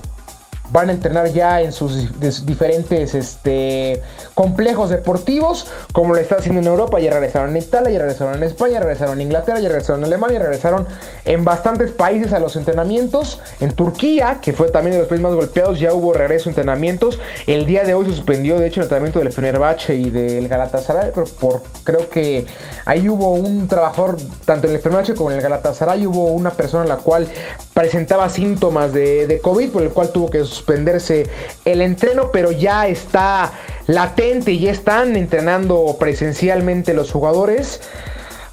van 0.71 0.89
a 0.89 0.93
entrenar 0.93 1.27
ya 1.31 1.61
en 1.61 1.71
sus 1.71 2.07
diferentes 2.45 3.13
este, 3.13 4.01
complejos 4.33 4.89
deportivos, 4.89 5.67
como 5.91 6.13
lo 6.13 6.19
está 6.19 6.35
haciendo 6.35 6.61
en 6.61 6.67
Europa. 6.67 6.99
Ya 6.99 7.11
regresaron 7.11 7.51
en 7.51 7.57
Italia, 7.57 7.91
ya 7.91 7.99
regresaron 7.99 8.35
en 8.35 8.43
España, 8.43 8.73
ya 8.73 8.79
regresaron 8.79 9.15
en 9.15 9.21
Inglaterra, 9.21 9.59
ya 9.59 9.67
regresaron 9.67 10.01
en 10.01 10.05
Alemania, 10.05 10.39
ya 10.39 10.45
regresaron 10.45 10.87
en 11.25 11.43
bastantes 11.43 11.91
países 11.91 12.33
a 12.33 12.39
los 12.39 12.55
entrenamientos. 12.55 13.39
En 13.59 13.73
Turquía, 13.73 14.39
que 14.41 14.53
fue 14.53 14.69
también 14.69 14.93
de 14.93 14.99
los 14.99 15.07
países 15.07 15.23
más 15.23 15.33
golpeados, 15.33 15.79
ya 15.79 15.93
hubo 15.93 16.13
regreso 16.13 16.49
a 16.49 16.51
entrenamientos. 16.51 17.19
El 17.45 17.65
día 17.65 17.83
de 17.83 17.93
hoy 17.93 18.05
se 18.05 18.15
suspendió, 18.15 18.59
de 18.59 18.67
hecho, 18.67 18.79
el 18.79 18.85
entrenamiento 18.85 19.19
del 19.19 19.31
Fenerbahce 19.31 19.95
y 19.95 20.09
del 20.09 20.47
Galatasaray, 20.47 21.11
por, 21.11 21.61
creo 21.83 22.09
que 22.09 22.45
ahí 22.85 23.09
hubo 23.09 23.33
un 23.33 23.67
trabajador, 23.67 24.17
tanto 24.45 24.67
en 24.67 24.73
el 24.73 24.79
Fenerbahce 24.79 25.13
como 25.13 25.29
en 25.31 25.37
el 25.37 25.43
Galatasaray, 25.43 26.07
hubo 26.07 26.31
una 26.31 26.51
persona 26.51 26.83
en 26.83 26.89
la 26.89 26.97
cual 26.97 27.27
presentaba 27.73 28.29
síntomas 28.29 28.93
de, 28.93 29.27
de 29.27 29.39
COVID, 29.39 29.69
por 29.69 29.83
el 29.83 29.89
cual 29.89 30.09
tuvo 30.09 30.29
que 30.29 30.43
suspenderse 30.53 31.27
el 31.65 31.81
entreno, 31.81 32.31
pero 32.31 32.51
ya 32.51 32.87
está 32.87 33.51
latente 33.87 34.51
y 34.51 34.59
ya 34.59 34.71
están 34.71 35.15
entrenando 35.15 35.97
presencialmente 35.99 36.93
los 36.93 37.11
jugadores. 37.11 37.81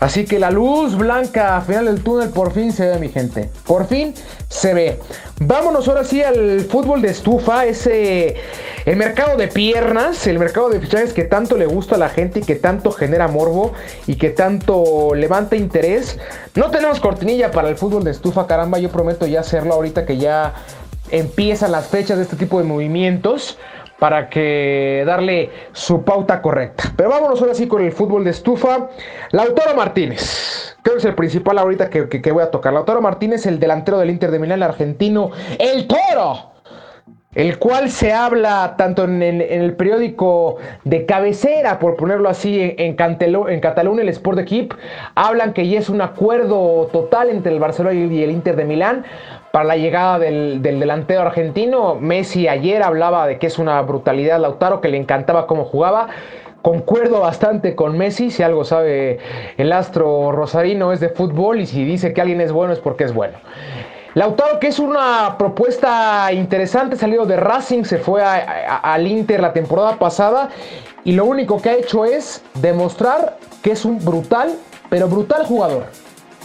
Así 0.01 0.25
que 0.25 0.39
la 0.39 0.51
luz 0.51 0.97
blanca 0.97 1.59
al 1.59 1.63
final 1.63 1.85
del 1.85 2.03
túnel 2.03 2.31
por 2.31 2.53
fin 2.53 2.73
se 2.73 2.89
ve, 2.89 2.99
mi 2.99 3.11
gente. 3.11 3.51
Por 3.67 3.87
fin 3.87 4.15
se 4.49 4.73
ve. 4.73 4.99
Vámonos 5.41 5.87
ahora 5.89 6.05
sí 6.05 6.23
al 6.23 6.61
fútbol 6.61 7.03
de 7.03 7.09
estufa, 7.11 7.67
ese 7.67 8.37
el 8.87 8.97
mercado 8.97 9.37
de 9.37 9.49
piernas, 9.49 10.27
el 10.27 10.39
mercado 10.39 10.71
de 10.71 10.81
fichajes 10.81 11.13
que 11.13 11.25
tanto 11.25 11.59
le 11.59 11.67
gusta 11.67 11.97
a 11.97 11.99
la 11.99 12.09
gente 12.09 12.41
y 12.41 12.43
que 12.43 12.55
tanto 12.55 12.93
genera 12.93 13.29
morbo 13.29 13.73
y 14.07 14.17
que 14.17 14.31
tanto 14.31 15.15
levanta 15.15 15.55
interés. 15.55 16.19
No 16.55 16.71
tenemos 16.71 16.99
cortinilla 16.99 17.51
para 17.51 17.69
el 17.69 17.77
fútbol 17.77 18.03
de 18.03 18.11
estufa, 18.13 18.47
caramba, 18.47 18.79
yo 18.79 18.89
prometo 18.89 19.27
ya 19.27 19.41
hacerlo 19.41 19.75
ahorita 19.75 20.07
que 20.07 20.17
ya 20.17 20.55
empiezan 21.11 21.73
las 21.73 21.89
fechas 21.89 22.17
de 22.19 22.25
este 22.25 22.37
tipo 22.37 22.59
de 22.59 22.65
movimientos 22.65 23.59
para 24.01 24.31
que 24.31 25.05
darle 25.07 25.51
su 25.73 26.03
pauta 26.03 26.43
correcta. 26.43 26.93
Pero 26.97 27.11
vámonos 27.11 27.41
ahora 27.41 27.55
sí 27.55 27.69
con 27.69 27.85
el 27.85 27.93
fútbol 27.93 28.25
de 28.25 28.31
estufa. 28.31 28.89
Lautaro 29.31 29.77
Martínez. 29.77 30.77
Creo 30.83 30.97
que 30.97 31.01
es 31.01 31.05
el 31.05 31.15
principal 31.15 31.59
ahorita 31.59 31.91
que, 31.91 32.33
voy 32.33 32.43
a 32.43 32.51
tocar. 32.51 32.73
Lautaro 32.73 33.03
Martínez, 33.03 33.47
el 33.47 33.61
delantero 33.61 33.99
del 33.99 34.11
Inter 34.11 34.31
de 34.31 34.39
Milán, 34.39 34.59
el 34.59 34.63
argentino, 34.63 35.31
el 35.59 35.87
toro. 35.87 36.51
El 37.35 37.61
cual 37.61 37.91
se 37.91 38.13
habla 38.13 38.75
tanto 38.77 39.05
en 39.05 39.23
el, 39.23 39.75
periódico 39.75 40.57
de 40.83 41.07
cabecera, 41.07 41.79
por 41.79 41.95
ponerlo 41.95 42.29
así, 42.29 42.61
en, 42.61 42.75
en, 42.77 42.97
en 42.99 43.61
Cataluña, 43.61 44.03
el 44.03 44.09
Sport 44.09 44.41
Equipe, 44.41 44.75
hablan 45.15 45.53
que 45.53 45.69
ya 45.69 45.79
es 45.79 45.89
un 45.89 46.01
acuerdo 46.01 46.89
total 46.91 47.29
entre 47.31 47.53
el 47.53 47.61
Barcelona 47.61 47.95
y 47.95 48.25
el 48.25 48.33
Inter 48.33 48.57
de 48.57 48.65
Milán 48.65 49.05
para 49.53 49.65
la 49.65 49.77
llegada 49.77 50.19
del, 50.19 50.63
delantero 50.63 51.23
argentino. 51.23 51.97
Messi 51.97 52.49
ayer 52.49 52.83
hablaba 52.83 53.27
de 53.27 53.39
que 53.39 53.47
es 53.47 53.59
una 53.59 53.81
brutalidad 53.83 54.41
Lautaro, 54.41 54.81
que 54.81 54.89
le 54.89 54.97
encantaba 54.97 55.47
cómo 55.47 55.65
jugaba. 55.65 56.09
Concuerdo 56.63 57.21
bastante 57.21 57.75
con 57.75 57.97
Messi, 57.97 58.31
si 58.31 58.43
algo 58.43 58.65
sabe 58.65 59.19
el 59.57 59.73
astro 59.73 60.31
rosarino 60.31 60.93
es 60.93 61.01
de 61.01 61.09
fútbol 61.09 61.61
y 61.61 61.67
si 61.67 61.85
dice 61.85 62.13
que 62.13 62.21
alguien 62.21 62.41
es 62.41 62.53
bueno 62.53 62.73
es 62.73 62.81
porque 62.81 63.05
es 63.05 63.15
bueno. 63.15 63.39
Lautaro, 64.13 64.59
que 64.59 64.67
es 64.67 64.79
una 64.79 65.37
propuesta 65.39 66.31
interesante, 66.33 66.97
salido 66.97 67.25
de 67.27 67.37
Racing, 67.37 67.85
se 67.85 67.99
fue 67.99 68.23
al 68.23 69.07
Inter 69.07 69.41
la 69.41 69.53
temporada 69.53 69.97
pasada 69.97 70.51
y 71.05 71.13
lo 71.13 71.25
único 71.25 71.63
que 71.63 71.71
ha 71.71 71.75
hecho 71.75 72.05
es 72.05 72.43
demostrar 72.55 73.39
que 73.63 73.73
es 73.73 73.85
un 73.85 74.05
brutal, 74.05 74.55
pero 74.91 75.09
brutal 75.09 75.47
jugador. 75.47 75.85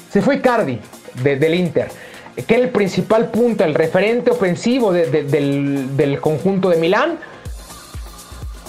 Se 0.10 0.22
fue 0.22 0.40
Cardi 0.40 0.80
del 1.24 1.56
Inter 1.56 1.90
que 2.44 2.56
el 2.56 2.70
principal 2.70 3.30
punto, 3.30 3.64
el 3.64 3.74
referente 3.74 4.32
ofensivo 4.32 4.92
del, 4.92 6.20
conjunto 6.22 6.70
de 6.70 6.78
Milán. 6.78 7.20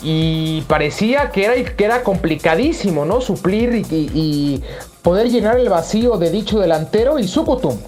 Y 0.02 0.60
parecía 0.62 1.30
que 1.30 1.44
era, 1.44 1.74
que 1.74 1.84
era 1.84 2.02
complicadísimo, 2.02 3.04
¿no? 3.04 3.20
Suplir 3.20 3.84
y, 3.90 4.62
poder 5.02 5.30
llenar 5.30 5.58
el 5.58 5.68
vacío 5.68 6.18
de 6.18 6.30
dicho 6.30 6.58
delantero 6.58 7.18
y 7.18 7.26
Sukutum. 7.26 7.78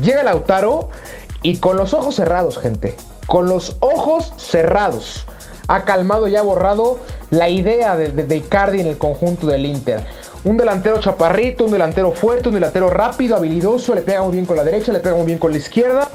Llega 0.00 0.22
Lautaro 0.22 0.88
y 1.42 1.58
con 1.58 1.76
los 1.76 1.94
ojos 1.94 2.14
cerrados, 2.14 2.58
gente. 2.58 2.94
Con 3.26 3.48
los 3.48 3.76
ojos 3.80 4.32
cerrados. 4.36 5.26
Ha 5.68 5.84
calmado 5.84 6.28
y 6.28 6.36
ha 6.36 6.42
borrado 6.42 6.98
la 7.30 7.50
idea 7.50 7.96
de, 7.96 8.08
de 8.10 8.36
Icardi 8.36 8.80
en 8.80 8.86
el 8.86 8.98
conjunto 8.98 9.46
del 9.46 9.66
Inter. 9.66 10.04
Un 10.48 10.56
delantero 10.56 10.98
chaparrito, 10.98 11.66
un 11.66 11.72
delantero 11.72 12.10
fuerte, 12.12 12.48
un 12.48 12.54
delantero 12.54 12.88
rápido, 12.88 13.36
habilidoso, 13.36 13.94
le 13.94 14.00
pega 14.00 14.22
muy 14.22 14.32
bien 14.32 14.46
con 14.46 14.56
la 14.56 14.64
derecha, 14.64 14.94
le 14.94 15.00
pega 15.00 15.14
muy 15.14 15.26
bien 15.26 15.38
con 15.38 15.52
la 15.52 15.58
izquierda. 15.58 16.08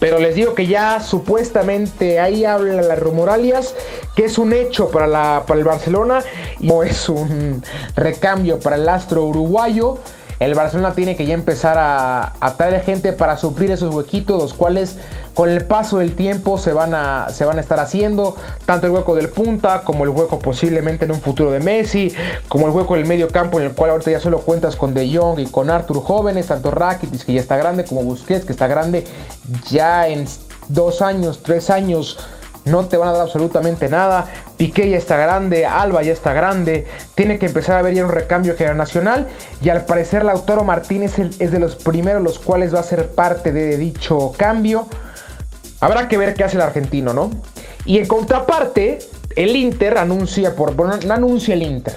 Pero 0.00 0.18
les 0.18 0.34
digo 0.34 0.54
que 0.54 0.66
ya 0.66 1.00
supuestamente 1.00 2.20
ahí 2.20 2.46
hablan 2.46 2.88
las 2.88 2.98
rumoralias 2.98 3.74
que 4.16 4.24
es 4.24 4.38
un 4.38 4.54
hecho 4.54 4.88
para, 4.88 5.06
la, 5.06 5.44
para 5.46 5.58
el 5.58 5.64
Barcelona 5.66 6.22
y 6.58 6.68
no 6.68 6.84
es 6.84 7.10
un 7.10 7.62
recambio 7.94 8.60
para 8.60 8.76
el 8.76 8.88
astro 8.88 9.24
uruguayo. 9.24 9.98
El 10.40 10.54
Barcelona 10.54 10.94
tiene 10.94 11.14
que 11.14 11.26
ya 11.26 11.34
empezar 11.34 11.76
a, 11.76 12.32
a 12.40 12.80
gente 12.80 13.12
para 13.12 13.36
suplir 13.36 13.70
esos 13.70 13.94
huequitos, 13.94 14.40
los 14.40 14.54
cuales 14.54 14.96
con 15.34 15.50
el 15.50 15.64
paso 15.64 15.98
del 15.98 16.14
tiempo 16.14 16.58
se 16.58 16.72
van, 16.72 16.94
a, 16.94 17.28
se 17.30 17.44
van 17.44 17.58
a 17.58 17.60
estar 17.60 17.80
haciendo, 17.80 18.36
tanto 18.64 18.86
el 18.86 18.92
hueco 18.92 19.14
del 19.14 19.28
punta 19.28 19.82
como 19.82 20.04
el 20.04 20.10
hueco 20.10 20.38
posiblemente 20.38 21.04
en 21.04 21.10
un 21.10 21.20
futuro 21.20 21.50
de 21.50 21.60
Messi, 21.60 22.14
como 22.48 22.66
el 22.66 22.72
hueco 22.72 22.94
del 22.94 23.06
medio 23.06 23.28
campo 23.28 23.58
en 23.58 23.66
el 23.66 23.72
cual 23.72 23.90
ahorita 23.90 24.12
ya 24.12 24.20
solo 24.20 24.40
cuentas 24.40 24.76
con 24.76 24.94
De 24.94 25.12
Jong 25.14 25.40
y 25.40 25.46
con 25.46 25.70
Arthur 25.70 26.00
jóvenes, 26.02 26.46
tanto 26.46 26.70
Rakitic 26.70 27.24
que 27.24 27.32
ya 27.32 27.40
está 27.40 27.56
grande 27.56 27.84
como 27.84 28.02
Busquets 28.04 28.44
que 28.44 28.52
está 28.52 28.68
grande, 28.68 29.04
ya 29.68 30.08
en 30.08 30.26
dos 30.68 31.02
años, 31.02 31.42
tres 31.42 31.68
años 31.68 32.18
no 32.64 32.86
te 32.86 32.96
van 32.96 33.10
a 33.10 33.12
dar 33.12 33.22
absolutamente 33.22 33.88
nada. 33.88 34.26
Piqué 34.56 34.88
ya 34.88 34.96
está 34.96 35.16
grande, 35.16 35.66
Alba 35.66 36.02
ya 36.02 36.12
está 36.12 36.32
grande. 36.32 36.86
Tiene 37.14 37.38
que 37.38 37.46
empezar 37.46 37.76
a 37.76 37.78
haber 37.80 37.94
ya 37.94 38.04
un 38.04 38.10
recambio 38.10 38.56
generacional. 38.56 39.28
Y 39.60 39.68
al 39.68 39.84
parecer 39.84 40.24
Lautaro 40.24 40.64
Martínez 40.64 41.18
es 41.18 41.50
de 41.50 41.58
los 41.58 41.76
primeros 41.76 42.22
los 42.22 42.38
cuales 42.38 42.74
va 42.74 42.80
a 42.80 42.84
ser 42.84 43.10
parte 43.10 43.52
de 43.52 43.76
dicho 43.76 44.32
cambio. 44.36 44.88
Habrá 45.84 46.08
que 46.08 46.16
ver 46.16 46.32
qué 46.32 46.44
hace 46.44 46.56
el 46.56 46.62
argentino, 46.62 47.12
¿no? 47.12 47.30
Y 47.84 47.98
en 47.98 48.06
contraparte, 48.06 49.00
el 49.36 49.54
Inter 49.54 49.98
anuncia, 49.98 50.56
por, 50.56 50.74
no 50.74 51.12
anuncia 51.12 51.52
el 51.52 51.62
Inter. 51.62 51.94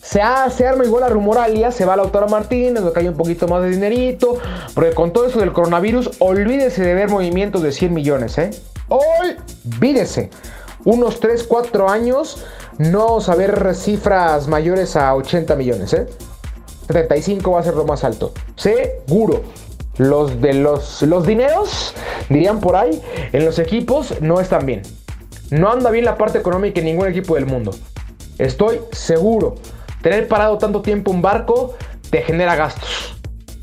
Se, 0.00 0.22
se, 0.56 0.66
arma 0.66 0.86
igual 0.86 1.02
la 1.02 1.10
rumoralia, 1.10 1.70
se 1.70 1.84
va 1.84 1.96
Lautaro 1.96 2.28
Martínez, 2.28 2.82
le 2.82 2.92
cae 2.92 3.10
un 3.10 3.14
poquito 3.14 3.46
más 3.46 3.62
de 3.62 3.68
dinerito, 3.68 4.38
porque 4.72 4.94
con 4.94 5.12
todo 5.12 5.26
eso 5.26 5.38
del 5.38 5.52
coronavirus, 5.52 6.12
olvídese 6.18 6.82
de 6.82 6.94
ver 6.94 7.10
movimientos 7.10 7.60
de 7.62 7.72
100 7.72 7.92
millones, 7.92 8.38
¿eh? 8.38 8.52
Olvídese. 8.88 10.30
Unos 10.86 11.20
3, 11.20 11.44
4 11.44 11.90
años, 11.90 12.42
no 12.78 13.00
vamos 13.00 13.28
a 13.28 13.34
ver 13.34 13.74
cifras 13.74 14.48
mayores 14.48 14.96
a 14.96 15.14
80 15.14 15.54
millones, 15.56 15.92
¿eh? 15.92 16.06
35 16.86 17.50
va 17.50 17.60
a 17.60 17.64
ser 17.64 17.74
lo 17.74 17.84
más 17.84 18.02
alto. 18.02 18.32
Seguro 18.54 19.42
los 19.98 20.40
de 20.40 20.54
los, 20.54 21.02
los 21.02 21.26
dineros, 21.26 21.94
dirían 22.28 22.60
por 22.60 22.76
ahí, 22.76 23.00
en 23.32 23.44
los 23.44 23.58
equipos 23.58 24.20
no 24.20 24.40
están 24.40 24.66
bien. 24.66 24.82
No 25.50 25.70
anda 25.70 25.90
bien 25.90 26.04
la 26.04 26.16
parte 26.16 26.38
económica 26.38 26.80
en 26.80 26.86
ningún 26.86 27.06
equipo 27.06 27.34
del 27.36 27.46
mundo. 27.46 27.74
Estoy 28.38 28.80
seguro. 28.92 29.54
Tener 30.02 30.28
parado 30.28 30.58
tanto 30.58 30.82
tiempo 30.82 31.10
un 31.10 31.22
barco 31.22 31.76
te 32.10 32.22
genera 32.22 32.56
gastos. 32.56 33.16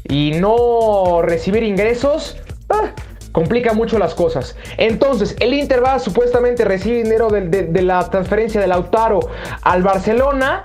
Y 0.08 0.32
no 0.36 1.22
recibir 1.22 1.64
ingresos 1.64 2.38
ah, 2.70 2.92
complica 3.32 3.74
mucho 3.74 4.00
las 4.00 4.14
cosas. 4.14 4.56
Entonces, 4.78 5.36
el 5.40 5.54
Inter 5.54 5.84
va 5.84 6.00
supuestamente 6.00 6.66
recibir 6.66 7.04
dinero 7.04 7.30
de, 7.30 7.42
de 7.42 7.82
la 7.82 8.10
transferencia 8.10 8.60
de 8.60 8.68
Lautaro 8.68 9.20
al 9.62 9.84
Barcelona 9.84 10.64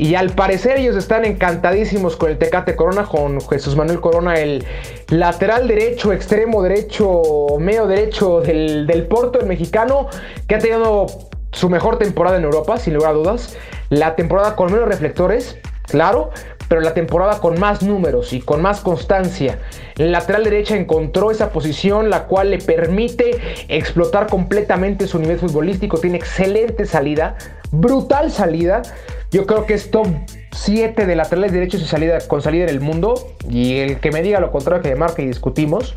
y 0.00 0.14
al 0.14 0.30
parecer 0.30 0.78
ellos 0.78 0.96
están 0.96 1.26
encantadísimos 1.26 2.16
con 2.16 2.30
el 2.30 2.38
Tecate 2.38 2.74
Corona, 2.74 3.04
con 3.04 3.38
Jesús 3.42 3.76
Manuel 3.76 4.00
Corona, 4.00 4.36
el 4.36 4.64
lateral 5.10 5.68
derecho, 5.68 6.14
extremo 6.14 6.62
derecho, 6.62 7.20
medio 7.58 7.86
derecho 7.86 8.40
del, 8.40 8.86
del 8.86 9.06
Porto, 9.06 9.40
el 9.40 9.46
mexicano, 9.46 10.08
que 10.48 10.54
ha 10.54 10.58
tenido 10.58 11.04
su 11.52 11.68
mejor 11.68 11.98
temporada 11.98 12.38
en 12.38 12.44
Europa, 12.44 12.78
sin 12.78 12.94
lugar 12.94 13.10
a 13.10 13.12
dudas. 13.12 13.58
La 13.90 14.16
temporada 14.16 14.56
con 14.56 14.72
menos 14.72 14.88
reflectores, 14.88 15.58
claro, 15.82 16.30
pero 16.70 16.80
la 16.80 16.94
temporada 16.94 17.38
con 17.38 17.60
más 17.60 17.82
números 17.82 18.32
y 18.32 18.40
con 18.40 18.62
más 18.62 18.80
constancia. 18.80 19.58
El 19.98 20.12
lateral 20.12 20.44
derecha 20.44 20.76
encontró 20.76 21.30
esa 21.30 21.50
posición 21.50 22.08
la 22.08 22.24
cual 22.24 22.52
le 22.52 22.58
permite 22.58 23.36
explotar 23.68 24.28
completamente 24.28 25.06
su 25.06 25.18
nivel 25.18 25.38
futbolístico. 25.38 25.98
Tiene 25.98 26.16
excelente 26.16 26.86
salida, 26.86 27.36
brutal 27.70 28.30
salida. 28.30 28.82
Yo 29.30 29.46
creo 29.46 29.66
que 29.66 29.74
es 29.74 29.90
top 29.90 30.08
7 30.52 31.06
de 31.06 31.16
laterales 31.16 31.52
derechos 31.52 31.80
y 31.82 31.86
salida, 31.86 32.18
con 32.26 32.42
salida 32.42 32.64
en 32.64 32.70
el 32.70 32.80
mundo. 32.80 33.14
Y 33.48 33.78
el 33.78 34.00
que 34.00 34.10
me 34.10 34.22
diga 34.22 34.40
lo 34.40 34.50
contrario 34.50 34.82
que 34.82 34.90
de 34.90 34.96
marca 34.96 35.22
y 35.22 35.26
discutimos. 35.26 35.96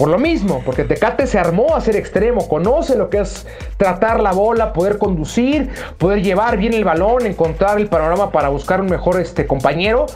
Por 0.00 0.08
lo 0.08 0.18
mismo, 0.18 0.62
porque 0.64 0.84
Tecate 0.84 1.26
se 1.26 1.38
armó 1.38 1.76
a 1.76 1.80
ser 1.82 1.94
extremo, 1.94 2.48
conoce 2.48 2.96
lo 2.96 3.10
que 3.10 3.18
es 3.18 3.46
tratar 3.76 4.20
la 4.20 4.32
bola, 4.32 4.72
poder 4.72 4.96
conducir, 4.96 5.68
poder 5.98 6.22
llevar 6.22 6.56
bien 6.56 6.72
el 6.72 6.86
balón, 6.86 7.26
encontrar 7.26 7.78
el 7.78 7.88
panorama 7.88 8.32
para 8.32 8.48
buscar 8.48 8.80
un 8.80 8.86
mejor 8.86 9.20
este, 9.20 9.46
compañero. 9.46 10.06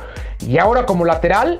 Y 0.40 0.56
ahora 0.56 0.86
como 0.86 1.04
lateral, 1.04 1.58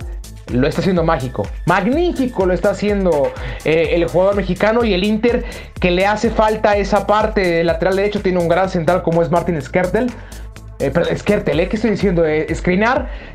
lo 0.53 0.67
está 0.67 0.81
haciendo 0.81 1.05
mágico. 1.05 1.47
Magnífico 1.67 2.47
lo 2.47 2.55
está 2.55 2.71
haciendo 2.71 3.33
eh, 3.65 3.91
el 3.93 4.07
jugador 4.07 4.37
mexicano 4.37 4.85
y 4.85 4.95
el 4.95 5.05
Inter 5.05 5.45
que 5.81 5.91
le 5.91 6.07
hace 6.07 6.31
falta 6.31 6.77
esa 6.77 7.07
parte 7.07 7.41
del 7.41 7.67
lateral 7.67 7.97
derecho. 7.97 8.21
Tiene 8.21 8.39
un 8.39 8.49
gran 8.49 8.69
central 8.69 9.03
como 9.03 9.23
es 9.23 9.31
Martin 9.31 9.61
Skertel 9.61 10.11
eh, 10.81 11.17
Skertel, 11.17 11.61
¿eh? 11.61 11.69
¿qué 11.69 11.77
estoy 11.77 11.93
diciendo? 11.93 12.27
Eh, 12.27 12.53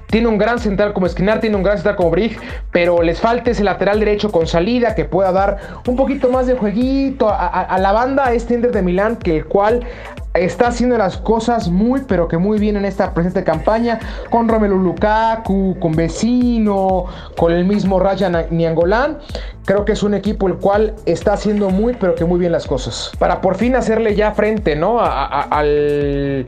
tiene 0.10 0.28
un 0.28 0.38
gran 0.38 0.60
central 0.60 0.94
como 0.94 1.08
Skriniar, 1.08 1.40
tiene 1.40 1.56
un 1.56 1.64
gran 1.64 1.78
central 1.78 1.96
como 1.96 2.10
Brig, 2.10 2.38
pero 2.72 3.02
les 3.02 3.20
falta 3.20 3.52
ese 3.52 3.64
lateral 3.64 4.00
derecho 4.00 4.32
con 4.32 4.48
salida 4.48 4.96
que 4.96 5.06
pueda 5.06 5.32
dar 5.32 5.58
un 5.88 5.96
poquito 5.96 6.30
más 6.30 6.48
de 6.48 6.56
jueguito 6.56 7.30
a, 7.30 7.78
la 7.80 7.92
banda, 7.92 8.34
este 8.34 8.56
Inter 8.56 8.72
de 8.72 8.82
Milán, 8.82 9.18
que 9.18 9.38
el 9.38 9.46
cual 9.46 9.86
está 10.34 10.68
haciendo 10.68 10.98
las 10.98 11.18
cosas 11.18 11.70
muy, 11.70 12.02
pero 12.08 12.28
que 12.28 12.38
muy 12.38 12.60
bien 12.60 12.78
en 12.78 12.86
esta 12.86 13.14
presente 13.14 13.44
campaña, 13.44 14.00
con 14.30 14.48
Romelu 14.48 14.78
Lukaku, 14.78 15.78
con 15.80 15.94
Vecino, 15.94 17.06
con 17.36 17.52
el 17.52 17.66
mismo 17.66 18.00
Rajan 18.00 18.48
Niangolán. 18.52 19.18
Creo 19.66 19.86
que 19.86 19.92
es 19.92 20.02
un 20.02 20.16
equipo 20.16 20.48
el 20.48 20.56
cual 20.56 20.96
está 21.06 21.34
haciendo 21.34 21.70
muy, 21.70 21.94
pero 21.94 22.16
que 22.16 22.26
muy 22.26 22.40
bien 22.40 22.52
las 22.52 22.66
cosas. 22.66 23.12
Para 23.20 23.40
por 23.42 23.56
fin 23.56 23.76
hacerle 23.76 24.16
ya 24.16 24.32
frente, 24.32 24.76
¿no? 24.76 25.00
al, 25.00 26.48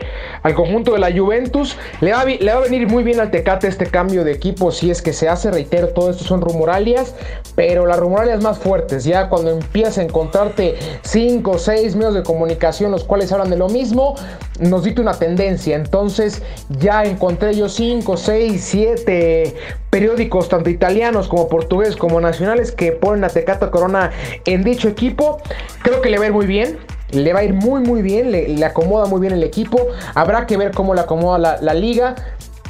conjunto 0.55 0.93
de 0.93 0.99
la 0.99 1.11
Juventus. 1.11 1.77
Le 1.99 2.13
va, 2.13 2.25
le 2.25 2.51
va 2.51 2.59
a 2.59 2.61
venir 2.61 2.87
muy 2.87 3.03
bien 3.03 3.19
al 3.19 3.29
Tecate 3.29 3.50
este 3.59 3.87
cambio 3.87 4.23
de 4.23 4.31
equipo 4.31 4.71
si 4.71 4.91
es 4.91 5.01
que 5.01 5.13
se 5.13 5.29
hace. 5.29 5.51
Reitero, 5.51 5.89
todo 5.89 6.09
esto 6.09 6.23
son 6.23 6.41
rumoralias, 6.41 7.13
pero 7.55 7.85
las 7.85 7.99
rumoralias 7.99 8.41
más 8.41 8.59
fuertes. 8.59 9.03
Ya 9.03 9.29
cuando 9.29 9.51
empiezas 9.51 9.97
a 9.97 10.03
encontrarte 10.03 10.75
5 11.03 11.51
o 11.51 11.57
6 11.57 11.95
medios 11.95 12.13
de 12.13 12.23
comunicación 12.23 12.91
los 12.91 13.03
cuales 13.03 13.31
hablan 13.31 13.49
de 13.49 13.57
lo 13.57 13.69
mismo, 13.69 14.15
nos 14.59 14.83
dicta 14.83 15.01
una 15.01 15.13
tendencia. 15.13 15.75
Entonces 15.75 16.41
ya 16.79 17.03
encontré 17.03 17.53
yo 17.53 17.69
5, 17.69 18.17
6, 18.17 18.63
7 18.63 19.55
periódicos, 19.89 20.49
tanto 20.49 20.69
italianos 20.69 21.27
como 21.27 21.47
portugueses 21.47 21.95
como 21.95 22.21
nacionales, 22.21 22.71
que 22.71 22.91
ponen 22.91 23.23
a 23.23 23.29
Tecate 23.29 23.69
Corona 23.69 24.11
en 24.45 24.63
dicho 24.63 24.87
equipo. 24.87 25.39
Creo 25.83 26.01
que 26.01 26.09
le 26.09 26.17
va 26.17 26.25
a 26.25 26.27
ir 26.27 26.33
muy 26.33 26.45
bien. 26.45 26.79
Le 27.11 27.33
va 27.33 27.39
a 27.39 27.43
ir 27.43 27.53
muy 27.53 27.81
muy 27.81 28.01
bien, 28.01 28.31
le, 28.31 28.63
acomoda 28.63 29.05
muy 29.05 29.19
bien 29.19 29.33
el 29.33 29.43
equipo. 29.43 29.87
Habrá 30.15 30.45
que 30.47 30.55
ver 30.55 30.71
cómo 30.71 30.93
le 30.93 31.01
acomoda 31.01 31.59
la, 31.59 31.73
liga. 31.73 32.15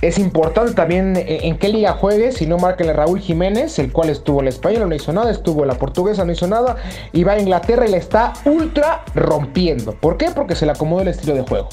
Es 0.02 0.18
importante 0.18 0.74
también 0.74 1.14
en, 1.16 1.58
qué 1.60 1.70
liga 1.70 1.94
juegue, 1.94 2.32
si 2.32 2.48
no 2.48 2.58
marca 2.58 2.84
Raúl 2.92 3.20
Jiménez, 3.20 3.78
el 3.78 3.92
cual 3.92 4.10
estuvo 4.10 4.40
en 4.40 4.46
la 4.46 4.50
española, 4.50 4.88
no 4.88 4.96
hizo 4.96 5.14
nada, 5.14 5.30
estuvo 5.30 5.62
en 5.62 5.68
la 5.68 5.76
portuguesa, 5.76 6.26
no 6.26 6.32
hizo 6.32 6.48
nada, 6.48 6.78
y 7.14 7.24
va 7.24 7.34
a 7.34 7.40
Inglaterra 7.40 7.88
y 7.88 7.92
le 7.92 7.98
está 7.98 8.34
ultra 8.46 9.04
rompiendo. 9.14 9.94
¿Por 9.94 10.18
qué? 10.18 10.32
Porque 10.34 10.56
se 10.56 10.66
le 10.66 10.72
acomoda 10.72 11.04
el 11.04 11.10
estilo 11.10 11.36
de 11.36 11.44
juego. 11.44 11.70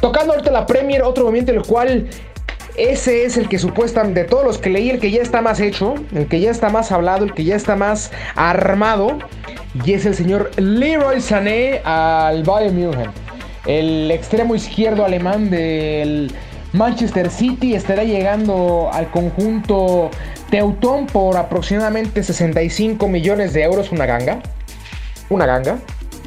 Tocando 0.00 0.32
ahorita 0.32 0.50
la 0.50 0.66
Premier, 0.66 1.02
otro 1.02 1.24
movimiento 1.24 1.52
el 1.52 1.62
cual 1.62 2.08
ese 2.76 3.24
es 3.24 3.36
el 3.36 3.48
que 3.48 3.60
supuestamente, 3.60 4.24
de 4.24 4.28
todos 4.28 4.44
los 4.44 4.58
que 4.58 4.70
leí, 4.70 4.90
el 4.90 4.98
que 4.98 5.12
ya 5.12 5.22
está 5.22 5.40
más 5.40 5.60
hecho, 5.60 5.94
el 6.12 6.26
que 6.26 6.40
ya 6.40 6.50
está 6.50 6.70
más 6.70 6.90
hablado, 6.90 7.24
el 7.24 7.34
que 7.34 7.44
ya 7.44 7.54
está 7.54 7.76
más 7.76 8.10
armado. 8.34 9.18
Y 9.84 9.92
es 9.92 10.06
el 10.06 10.14
señor 10.14 10.50
Leroy 10.56 11.20
Sané 11.20 11.80
al 11.84 12.42
Bayern 12.42 12.74
München. 12.74 13.10
El 13.66 14.10
extremo 14.10 14.56
izquierdo 14.56 15.04
alemán 15.04 15.50
del 15.50 16.32
Manchester 16.74 17.30
City 17.30 17.76
estará 17.76 18.02
llegando 18.02 18.90
al 18.92 19.08
conjunto 19.12 20.10
Teutón 20.50 21.06
por 21.06 21.36
aproximadamente 21.36 22.20
65 22.24 23.06
millones 23.06 23.52
de 23.52 23.62
euros. 23.62 23.92
Una 23.92 24.06
ganga. 24.06 24.40
Una 25.30 25.46
ganga. 25.46 25.78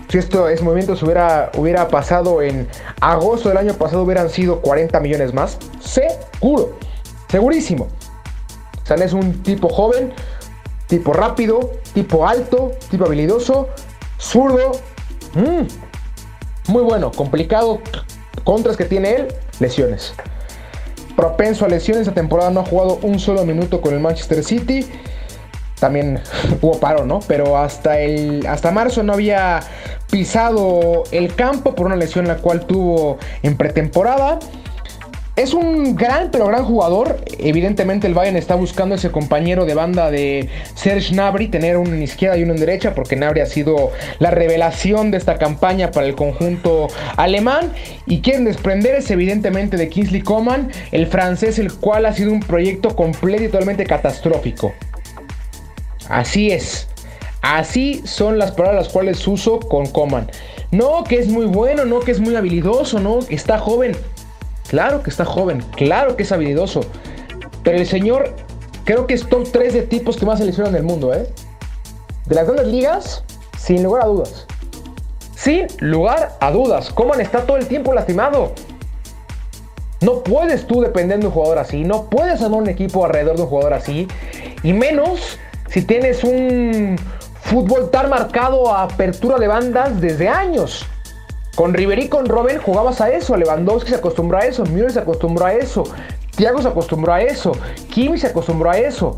Si 0.08 0.18
esto 0.18 0.48
es 0.48 0.62
movimiento 0.62 0.94
hubiera, 1.04 1.52
hubiera 1.58 1.90
pasado 1.90 2.42
en 2.42 2.66
agosto 3.02 3.50
del 3.50 3.58
año 3.58 3.74
pasado, 3.74 4.04
hubieran 4.04 4.30
sido 4.30 4.62
40 4.62 4.98
millones 5.02 5.34
más. 5.34 5.58
Seguro. 5.82 6.78
Segurísimo. 7.28 7.90
San 8.86 9.02
es 9.02 9.12
un 9.12 9.44
tipo 9.44 9.68
joven, 9.68 10.14
tipo 10.88 11.12
rápido, 11.12 11.72
tipo 11.94 12.26
alto, 12.26 12.72
tipo 12.90 13.04
habilidoso, 13.04 13.68
zurdo. 14.18 14.72
Mm. 15.34 16.72
Muy 16.72 16.84
bueno, 16.84 17.12
complicado. 17.12 17.82
Contras 18.46 18.78
que 18.78 18.86
tiene 18.86 19.14
él, 19.14 19.28
lesiones. 19.60 20.14
Propenso 21.18 21.66
a 21.66 21.68
lesiones, 21.68 22.04
esta 22.04 22.14
temporada 22.14 22.50
no 22.52 22.62
ha 22.62 22.66
jugado 22.66 23.00
un 23.02 23.20
solo 23.20 23.44
minuto 23.44 23.82
con 23.82 23.94
el 23.94 24.00
Manchester 24.00 24.42
City 24.42 24.88
también 25.80 26.20
hubo 26.62 26.80
paro, 26.80 27.06
¿no? 27.06 27.20
Pero 27.28 27.58
hasta, 27.58 28.00
el, 28.00 28.46
hasta 28.48 28.72
marzo 28.72 29.04
no 29.04 29.14
había 29.14 29.60
pisado 30.10 31.04
el 31.12 31.36
campo 31.36 31.76
por 31.76 31.86
una 31.86 31.96
lesión 31.96 32.28
la 32.28 32.38
cual 32.38 32.66
tuvo 32.66 33.18
en 33.44 33.58
pretemporada. 33.58 34.40
Es 35.38 35.54
un 35.54 35.96
gran, 35.96 36.32
pero 36.32 36.48
gran 36.48 36.66
jugador. 36.66 37.24
Evidentemente 37.38 38.08
el 38.08 38.16
Bayern 38.16 38.36
está 38.36 38.56
buscando 38.56 38.96
ese 38.96 39.12
compañero 39.12 39.66
de 39.66 39.76
banda 39.76 40.10
de 40.10 40.50
Serge 40.74 41.14
Gnabry, 41.14 41.48
tener 41.48 41.78
uno 41.78 41.94
en 41.94 42.02
izquierda 42.02 42.38
y 42.38 42.44
uno 42.44 42.54
en 42.54 42.60
derecha, 42.60 42.96
porque 42.96 43.16
Gnabry 43.16 43.42
ha 43.42 43.46
sido 43.46 43.92
la 44.18 44.32
revelación 44.32 45.12
de 45.12 45.18
esta 45.18 45.38
campaña 45.38 45.92
para 45.92 46.08
el 46.08 46.16
conjunto 46.16 46.88
alemán. 47.18 47.72
Y 48.08 48.22
quieren 48.22 48.46
desprenderse 48.46 49.14
evidentemente 49.14 49.78
de 49.78 49.90
Kingsley 49.90 50.22
Coman, 50.22 50.72
el 50.92 51.06
francés, 51.06 51.60
el 51.60 51.72
cual 51.72 52.08
ha 52.08 52.14
sido 52.14 52.32
un 52.32 52.40
proyecto 52.40 52.96
completo 52.96 53.44
y 53.44 53.48
totalmente 53.48 53.86
catastrófico. 53.86 54.74
Así 56.10 56.52
es. 56.52 56.88
Así 57.44 58.02
son 58.06 58.40
las 58.40 58.52
palabras 58.52 58.86
las 58.86 58.92
cuales 58.92 59.26
uso 59.28 59.60
con 59.60 59.86
Coman. 59.86 60.32
No 60.72 61.04
que 61.04 61.20
es 61.20 61.28
muy 61.28 61.46
bueno, 61.46 61.86
no 61.86 62.00
que 62.00 62.12
es 62.12 62.20
muy 62.20 62.36
habilidoso, 62.36 63.00
no 63.00 63.20
que 63.20 63.36
está 63.36 63.60
joven. 63.60 63.96
Claro 64.68 65.02
que 65.02 65.10
está 65.10 65.26
joven, 65.26 65.64
claro 65.76 66.16
que 66.16 66.24
es 66.24 66.32
habilidoso. 66.32 66.82
Pero 67.64 67.78
el 67.78 67.88
señor 67.88 68.34
creo 68.84 69.08
que 69.08 69.14
es 69.14 69.28
top 69.28 69.48
3 69.52 69.74
de 69.74 69.82
tipos 69.84 70.18
que 70.18 70.26
más 70.26 70.40
seleccionan 70.40 70.74
en 70.74 70.82
el 70.82 70.84
mundo, 70.84 71.14
¿eh? 71.14 71.28
De 72.26 72.36
las 72.36 72.46
grandes 72.46 72.68
ligas, 72.68 73.24
sin 73.58 73.84
lugar 73.84 74.04
a 74.04 74.08
dudas. 74.08 74.46
Sin 75.36 75.68
lugar 75.80 76.38
a 76.40 76.52
dudas. 76.52 76.92
Coman 76.92 77.22
está 77.22 77.42
todo 77.42 77.58
el 77.58 77.68
tiempo 77.68 77.94
lastimado. 77.94 78.54
No 80.02 80.24
puedes 80.24 80.68
tú 80.68 80.82
depender 80.82 81.20
de 81.20 81.28
un 81.28 81.32
jugador 81.32 81.60
así. 81.60 81.84
No 81.84 82.06
puedes 82.10 82.42
armar 82.42 82.62
un 82.62 82.70
equipo 82.70 83.06
alrededor 83.06 83.38
de 83.38 83.44
un 83.44 83.48
jugador 83.48 83.74
así. 83.74 84.08
Y 84.64 84.74
menos 84.74 85.40
si 85.70 85.82
tienes 85.82 86.24
un 86.24 86.98
fútbol 87.42 87.90
tan 87.90 88.10
marcado 88.10 88.74
a 88.74 88.84
apertura 88.84 89.38
de 89.38 89.48
bandas 89.48 90.00
desde 90.02 90.28
años. 90.28 90.86
Con 91.58 91.74
Ribery 91.74 92.08
con 92.08 92.28
Robben 92.28 92.62
jugabas 92.62 93.02
a 93.02 93.10
eso. 93.10 93.36
Lewandowski 93.36 93.90
se 93.90 93.96
acostumbró 93.96 94.38
a 94.38 94.42
eso. 94.42 94.64
Müller 94.66 94.92
se 94.92 95.00
acostumbró 95.00 95.48
a 95.48 95.54
eso. 95.54 95.86
Thiago 96.36 96.62
se 96.62 96.68
acostumbró 96.68 97.14
a 97.14 97.22
eso. 97.24 97.52
Kimi 97.90 98.20
se 98.20 98.28
acostumbró 98.28 98.70
a 98.70 98.78
eso. 98.78 99.18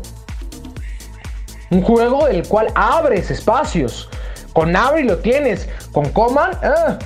Un 1.68 1.82
juego 1.82 2.24
del 2.24 2.48
cual 2.48 2.68
abres 2.74 3.30
espacios. 3.30 4.08
Con 4.54 4.74
Abri 4.74 5.02
lo 5.02 5.18
tienes. 5.18 5.68
Con 5.92 6.08
Coman, 6.08 6.52
eh, 6.62 6.98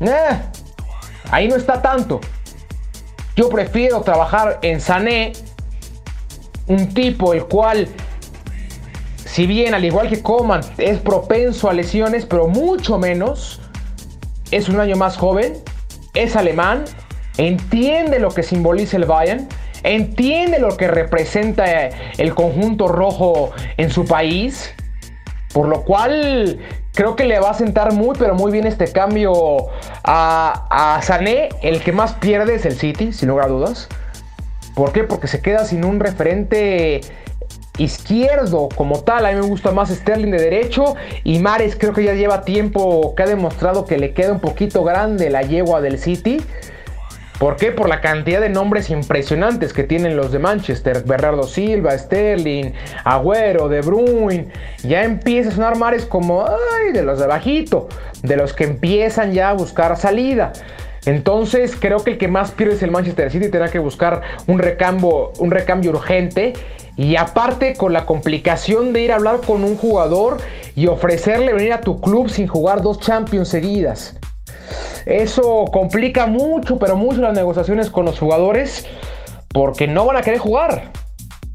eh, 0.00 0.40
ahí 1.30 1.46
no 1.46 1.54
está 1.54 1.80
tanto. 1.80 2.20
Yo 3.36 3.48
prefiero 3.50 4.00
trabajar 4.00 4.58
en 4.62 4.80
Sané, 4.80 5.34
un 6.66 6.92
tipo 6.92 7.32
el 7.32 7.44
cual, 7.44 7.86
si 9.24 9.46
bien 9.46 9.72
al 9.72 9.84
igual 9.84 10.08
que 10.08 10.20
Coman, 10.20 10.62
es 10.78 10.98
propenso 10.98 11.70
a 11.70 11.72
lesiones, 11.72 12.26
pero 12.26 12.48
mucho 12.48 12.98
menos, 12.98 13.60
es 14.54 14.68
un 14.68 14.78
año 14.78 14.94
más 14.96 15.16
joven, 15.16 15.54
es 16.14 16.36
alemán, 16.36 16.84
entiende 17.38 18.20
lo 18.20 18.30
que 18.30 18.44
simboliza 18.44 18.96
el 18.96 19.04
Bayern, 19.04 19.48
entiende 19.82 20.60
lo 20.60 20.76
que 20.76 20.86
representa 20.86 21.64
el 22.18 22.34
conjunto 22.36 22.86
rojo 22.86 23.50
en 23.76 23.90
su 23.90 24.04
país, 24.04 24.72
por 25.52 25.66
lo 25.66 25.82
cual 25.82 26.60
creo 26.92 27.16
que 27.16 27.24
le 27.24 27.40
va 27.40 27.50
a 27.50 27.54
sentar 27.54 27.92
muy 27.92 28.14
pero 28.16 28.36
muy 28.36 28.52
bien 28.52 28.64
este 28.66 28.92
cambio 28.92 29.32
a, 30.04 30.96
a 30.96 31.02
Sané, 31.02 31.48
el 31.62 31.82
que 31.82 31.90
más 31.90 32.14
pierde 32.14 32.54
es 32.54 32.64
el 32.64 32.76
City, 32.76 33.12
sin 33.12 33.30
lugar 33.30 33.46
a 33.46 33.48
dudas. 33.48 33.88
¿Por 34.76 34.92
qué? 34.92 35.02
Porque 35.02 35.26
se 35.26 35.40
queda 35.40 35.64
sin 35.64 35.84
un 35.84 35.98
referente 35.98 37.00
izquierdo 37.78 38.68
como 38.74 39.00
tal. 39.02 39.26
A 39.26 39.32
mí 39.32 39.36
me 39.36 39.46
gusta 39.46 39.72
más 39.72 39.90
Sterling 39.90 40.30
de 40.30 40.38
derecho. 40.38 40.94
Y 41.24 41.38
Mares 41.38 41.76
creo 41.78 41.92
que 41.92 42.04
ya 42.04 42.14
lleva 42.14 42.42
tiempo 42.42 43.14
que 43.14 43.22
ha 43.22 43.26
demostrado 43.26 43.84
que 43.84 43.98
le 43.98 44.12
queda 44.12 44.32
un 44.32 44.40
poquito 44.40 44.84
grande 44.84 45.30
la 45.30 45.42
yegua 45.42 45.80
del 45.80 45.98
City. 45.98 46.40
¿Por 47.38 47.56
qué? 47.56 47.72
Por 47.72 47.88
la 47.88 48.00
cantidad 48.00 48.40
de 48.40 48.48
nombres 48.48 48.90
impresionantes 48.90 49.72
que 49.72 49.82
tienen 49.82 50.16
los 50.16 50.30
de 50.30 50.38
Manchester. 50.38 51.02
Bernardo 51.04 51.42
Silva, 51.42 51.98
Sterling, 51.98 52.72
Agüero, 53.04 53.68
De 53.68 53.80
Bruyne. 53.80 54.48
Ya 54.84 55.02
empieza 55.02 55.50
a 55.50 55.52
sonar 55.52 55.76
Mares 55.76 56.06
como, 56.06 56.46
de 56.92 57.02
los 57.02 57.18
de 57.18 57.26
bajito. 57.26 57.88
De 58.22 58.36
los 58.36 58.52
que 58.52 58.64
empiezan 58.64 59.32
ya 59.32 59.50
a 59.50 59.52
buscar 59.52 59.96
salida. 59.96 60.52
Entonces 61.06 61.76
creo 61.78 62.02
que 62.02 62.12
el 62.12 62.18
que 62.18 62.28
más 62.28 62.50
pierde 62.52 62.74
es 62.74 62.82
el 62.82 62.90
Manchester 62.90 63.30
City. 63.30 63.48
Tendrá 63.50 63.68
que 63.68 63.78
buscar 63.78 64.22
un 64.46 64.58
recambio, 64.58 65.32
un 65.38 65.50
recambio 65.50 65.90
urgente. 65.90 66.54
Y 66.96 67.16
aparte 67.16 67.74
con 67.74 67.92
la 67.92 68.06
complicación 68.06 68.92
de 68.92 69.00
ir 69.02 69.12
a 69.12 69.16
hablar 69.16 69.40
con 69.44 69.64
un 69.64 69.76
jugador 69.76 70.38
y 70.76 70.86
ofrecerle 70.86 71.52
venir 71.52 71.72
a 71.72 71.80
tu 71.80 72.00
club 72.00 72.28
sin 72.28 72.46
jugar 72.46 72.82
dos 72.82 73.00
Champions 73.00 73.48
seguidas. 73.48 74.18
Eso 75.06 75.64
complica 75.72 76.26
mucho, 76.26 76.78
pero 76.78 76.96
mucho 76.96 77.20
las 77.20 77.34
negociaciones 77.34 77.90
con 77.90 78.04
los 78.04 78.18
jugadores 78.18 78.86
porque 79.52 79.86
no 79.86 80.06
van 80.06 80.16
a 80.16 80.22
querer 80.22 80.38
jugar. 80.38 80.92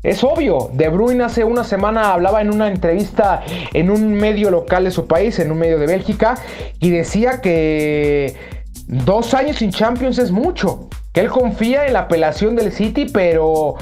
Es 0.02 0.24
obvio, 0.24 0.70
De 0.72 0.88
Bruyne 0.88 1.26
hace 1.26 1.44
una 1.44 1.66
semana 1.66 2.14
hablaba 2.14 2.42
en 2.42 2.54
una 2.54 2.70
entrevista 2.70 3.44
en 3.74 3.92
un 3.92 4.14
medio 4.14 4.50
local 4.50 4.86
de 4.86 4.92
su 4.92 5.08
país, 5.08 5.40
en 5.40 5.52
un 5.52 5.58
medio 5.58 5.78
de 5.78 5.88
Bélgica, 5.88 6.36
y 6.80 6.90
decía 6.90 7.42
que 7.42 8.59
dos 8.90 9.34
años 9.36 9.58
sin 9.58 9.72
Champions 9.72 10.18
es 10.18 10.32
mucho, 10.32 10.90
que 11.14 11.22
él 11.22 11.30
confía 11.30 11.86
en 11.86 11.94
la 11.94 12.02
apelación 12.02 12.56
del 12.56 12.72
City, 12.72 13.06
pero 13.12 13.76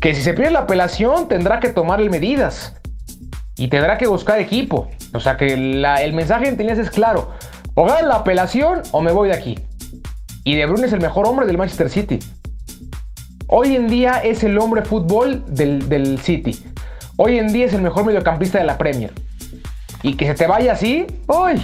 que 0.00 0.14
si 0.14 0.22
se 0.22 0.34
pierde 0.34 0.50
la 0.50 0.60
apelación 0.60 1.28
tendrá 1.28 1.60
que 1.60 1.68
tomar 1.68 2.00
medidas 2.10 2.74
y 3.56 3.68
tendrá 3.68 3.96
que 3.96 4.06
buscar 4.06 4.40
equipo. 4.40 4.88
O 5.14 5.20
sea 5.20 5.36
que 5.36 5.54
el 5.54 6.12
mensaje 6.12 6.48
en 6.48 6.56
tenías 6.56 6.78
es 6.78 6.90
claro. 6.90 7.30
O 7.74 7.84
gano 7.84 8.08
la 8.08 8.16
apelación 8.16 8.82
o 8.90 9.00
me 9.00 9.12
voy 9.12 9.28
de 9.28 9.34
aquí. 9.34 9.58
Y 10.44 10.56
De 10.56 10.66
Bruyne 10.66 10.86
es 10.86 10.92
el 10.92 11.00
mejor 11.00 11.28
hombre 11.28 11.46
del 11.46 11.56
Manchester 11.56 11.88
City. 11.88 12.18
Hoy 13.46 13.76
en 13.76 13.86
día 13.86 14.20
es 14.24 14.42
el 14.42 14.58
hombre 14.58 14.82
fútbol 14.82 15.44
del, 15.46 16.18
City. 16.20 16.58
Hoy 17.16 17.38
en 17.38 17.52
día 17.52 17.66
es 17.66 17.74
el 17.74 17.82
mejor 17.82 18.04
mediocampista 18.04 18.58
de 18.58 18.64
la 18.64 18.76
Premier. 18.76 19.12
Y 20.02 20.16
que 20.16 20.26
se 20.26 20.34
te 20.34 20.46
vaya 20.46 20.72
así, 20.72 21.06
¡uy! 21.28 21.62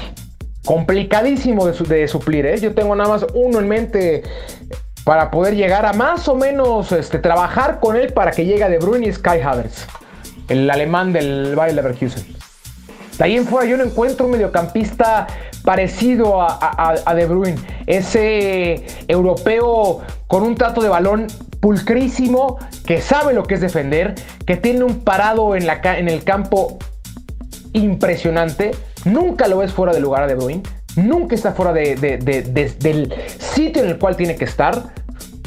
Complicadísimo 0.64 1.66
de, 1.66 2.08
suplir, 2.08 2.46
¿eh? 2.46 2.58
Yo 2.58 2.74
tengo 2.74 2.96
nada 2.96 3.10
más 3.10 3.26
uno 3.34 3.60
en 3.60 3.68
mente 3.68 4.22
para 5.04 5.30
poder 5.30 5.54
llegar 5.54 5.84
a 5.84 5.92
más 5.92 6.26
o 6.28 6.34
menos 6.34 6.90
este, 6.92 7.18
trabajar 7.18 7.80
con 7.80 7.96
él 7.96 8.12
para 8.14 8.30
que 8.30 8.46
llegue 8.46 8.64
a 8.64 8.70
De 8.70 8.78
Bruyne 8.78 9.06
y 9.06 9.12
Sky 9.12 9.40
Havertz, 9.44 9.86
el 10.48 10.70
alemán 10.70 11.12
del 11.12 11.54
Bayer 11.54 11.74
Leverkusen. 11.74 12.24
De 13.18 13.24
ahí 13.24 13.36
en 13.36 13.46
fuera 13.46 13.68
yo 13.68 13.76
no 13.76 13.84
encuentro 13.84 14.24
un 14.24 14.32
mediocampista 14.32 15.26
parecido 15.62 16.40
a, 16.40 17.14
De 17.14 17.26
Bruyne, 17.26 17.60
ese 17.86 18.86
europeo 19.06 20.00
con 20.26 20.42
un 20.42 20.54
trato 20.54 20.80
de 20.80 20.88
balón 20.88 21.26
pulcrísimo, 21.60 22.58
que 22.86 23.00
sabe 23.00 23.34
lo 23.34 23.44
que 23.44 23.54
es 23.54 23.60
defender, 23.60 24.14
que 24.46 24.56
tiene 24.56 24.84
un 24.84 25.00
parado 25.00 25.56
en, 25.56 25.66
la, 25.66 25.80
en 25.98 26.08
el 26.08 26.24
campo 26.24 26.78
impresionante, 27.72 28.72
nunca 29.04 29.48
lo 29.48 29.58
ves 29.58 29.72
fuera 29.72 29.92
de 29.92 30.00
lugar 30.00 30.22
a 30.22 30.26
De 30.26 30.34
Bruyne, 30.34 30.62
nunca 30.96 31.34
está 31.34 31.52
fuera 31.52 31.72
del 31.72 33.14
sitio 33.38 33.82
en 33.82 33.88
el 33.88 33.98
cual 33.98 34.16
tiene 34.16 34.36
que 34.36 34.44
estar. 34.44 34.92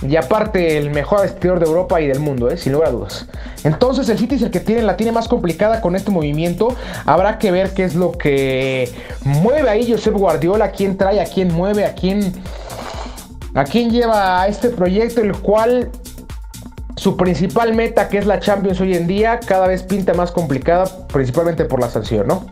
Y 0.07 0.15
aparte, 0.15 0.77
el 0.77 0.91
mejor 0.91 1.21
vestidor 1.21 1.59
de 1.59 1.65
Europa 1.65 1.99
y 1.99 2.07
del 2.07 2.19
mundo, 2.19 2.51
¿eh? 2.51 2.57
sin 2.57 2.73
lugar 2.73 2.89
a 2.89 2.91
dudas. 2.91 3.25
Entonces, 3.63 4.07
el 4.09 4.19
City 4.19 4.35
es 4.35 4.43
el 4.43 4.51
que 4.51 4.59
tiene, 4.59 4.83
la 4.83 4.95
tiene 4.95 5.11
más 5.11 5.27
complicada 5.27 5.81
con 5.81 5.95
este 5.95 6.11
movimiento. 6.11 6.75
Habrá 7.05 7.39
que 7.39 7.49
ver 7.49 7.71
qué 7.71 7.83
es 7.83 7.95
lo 7.95 8.11
que 8.11 8.91
mueve 9.23 9.69
ahí 9.69 9.91
Josep 9.91 10.13
Guardiola, 10.13 10.69
quién 10.69 10.97
trae, 10.97 11.19
a 11.19 11.25
quién 11.25 11.51
mueve, 11.51 11.83
a 11.83 11.95
quién, 11.95 12.31
a 13.55 13.63
quién 13.63 13.89
lleva 13.89 14.43
a 14.43 14.47
este 14.47 14.69
proyecto, 14.69 15.21
el 15.21 15.35
cual 15.35 15.89
su 16.95 17.17
principal 17.17 17.73
meta, 17.73 18.07
que 18.07 18.19
es 18.19 18.27
la 18.27 18.39
Champions 18.39 18.79
hoy 18.79 18.95
en 18.95 19.07
día, 19.07 19.39
cada 19.39 19.67
vez 19.67 19.81
pinta 19.81 20.13
más 20.13 20.31
complicada, 20.31 21.07
principalmente 21.07 21.65
por 21.65 21.79
la 21.79 21.89
sanción, 21.89 22.27
¿no? 22.27 22.45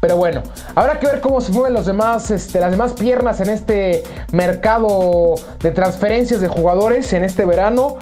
Pero 0.00 0.16
bueno, 0.16 0.42
habrá 0.74 0.98
que 0.98 1.06
ver 1.06 1.20
cómo 1.20 1.42
se 1.42 1.52
mueven 1.52 1.74
los 1.74 1.84
demás, 1.84 2.30
este, 2.30 2.58
las 2.58 2.70
demás 2.70 2.94
piernas 2.94 3.40
en 3.40 3.50
este 3.50 4.02
mercado 4.32 5.34
de 5.60 5.70
transferencias 5.72 6.40
de 6.40 6.48
jugadores 6.48 7.12
en 7.12 7.22
este 7.22 7.44
verano. 7.44 7.96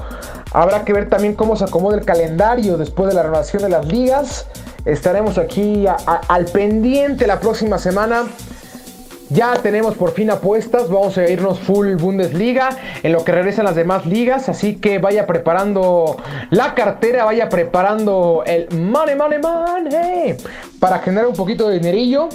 Habrá 0.53 0.85
que 0.85 0.93
ver 0.93 1.09
también 1.09 1.35
cómo 1.35 1.57
se 1.57 1.65
acomoda 1.65 1.99
el 1.99 2.05
calendario 2.05 2.79
después 2.79 3.09
de 3.09 3.15
la 3.15 3.25
renovación 3.25 3.63
de 3.63 3.69
las 3.69 3.87
ligas. 3.87 4.47
Estaremos 4.85 5.39
aquí 5.39 5.87
al 6.07 6.45
pendiente 6.47 7.27
la 7.27 7.41
próxima 7.41 7.79
semana 7.79 8.27
ya 9.31 9.55
tenemos 9.55 9.95
por 9.95 10.13
fin 10.13 10.31
apuestas, 10.31 10.89
vamos 10.89 11.19
a 11.19 11.29
irnos 11.29 11.59
full 11.59 11.95
Bundesliga 11.97 12.71
en 13.03 13.13
lo 13.13 13.25
que 13.25 13.33
regresan 13.33 13.65
las 13.65 13.75
demás 13.75 14.07
ligas, 14.07 14.49
así 14.49 14.77
que 14.77 14.99
vaya 14.99 15.27
preparando 15.27 16.17
la 16.51 16.75
cartera, 16.75 17.25
vaya 17.25 17.49
preparando 17.49 18.43
el 18.47 18.69
money, 18.79 19.17
money, 19.17 19.39
money 19.41 20.37
para 20.79 21.01
generar 21.01 21.27
un 21.27 21.35
poquito 21.35 21.69
de 21.69 21.79
dinerillo. 21.79 22.29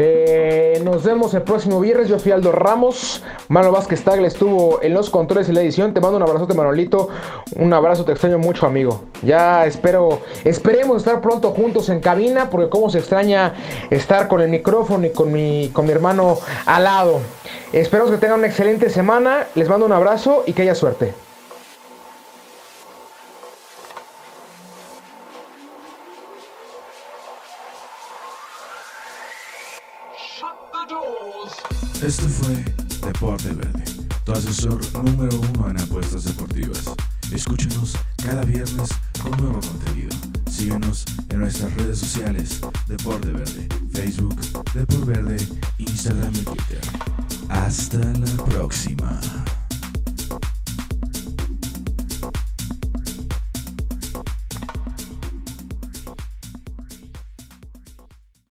Eh, 0.00 0.80
nos 0.84 1.02
vemos 1.02 1.34
el 1.34 1.42
próximo 1.42 1.80
viernes. 1.80 2.08
Yo 2.08 2.18
fui 2.20 2.30
Aldo 2.30 2.52
Ramos. 2.52 3.22
Manuel 3.48 3.72
Vázquez 3.72 4.04
Tagle 4.04 4.28
estuvo 4.28 4.80
en 4.80 4.94
los 4.94 5.10
controles 5.10 5.48
y 5.48 5.52
la 5.52 5.60
edición. 5.60 5.92
Te 5.92 6.00
mando 6.00 6.16
un 6.16 6.22
abrazote, 6.22 6.54
Manolito. 6.54 7.08
Un 7.56 7.72
abrazo, 7.72 8.04
te 8.04 8.12
extraño 8.12 8.38
mucho, 8.38 8.64
amigo. 8.66 9.02
Ya 9.22 9.66
espero, 9.66 10.20
esperemos 10.44 10.98
estar 10.98 11.20
pronto 11.20 11.50
juntos 11.50 11.88
en 11.88 11.98
cabina, 12.00 12.48
porque 12.48 12.70
como 12.70 12.88
se 12.90 12.98
extraña 12.98 13.54
estar 13.90 14.28
con 14.28 14.40
el 14.40 14.48
micrófono 14.48 15.06
y 15.06 15.10
con 15.10 15.32
mi, 15.32 15.70
con 15.72 15.84
mi 15.86 15.92
hermano 15.92 16.38
al 16.64 16.84
lado. 16.84 17.20
Espero 17.72 18.08
que 18.08 18.16
tengan 18.18 18.38
una 18.38 18.46
excelente 18.46 18.90
semana. 18.90 19.48
Les 19.56 19.68
mando 19.68 19.84
un 19.84 19.92
abrazo 19.92 20.44
y 20.46 20.52
que 20.52 20.62
haya 20.62 20.76
suerte. 20.76 21.12
Número 34.66 35.40
uno 35.40 35.70
en 35.70 35.80
apuestas 35.80 36.24
deportivas. 36.24 36.84
Escúchanos 37.32 37.94
cada 38.24 38.42
viernes 38.44 38.88
con 39.22 39.30
nuevo 39.32 39.60
contenido. 39.60 40.10
Síguenos 40.50 41.04
en 41.28 41.40
nuestras 41.40 41.72
redes 41.74 41.98
sociales, 41.98 42.60
Deporte 42.88 43.28
Verde, 43.28 43.68
Facebook, 43.92 44.36
Deporte 44.74 45.12
Verde, 45.12 45.48
Instagram 45.78 46.34
y 46.34 46.40
Twitter. 46.40 46.80
Hasta 47.48 47.98
la 47.98 48.44
próxima. 48.44 49.20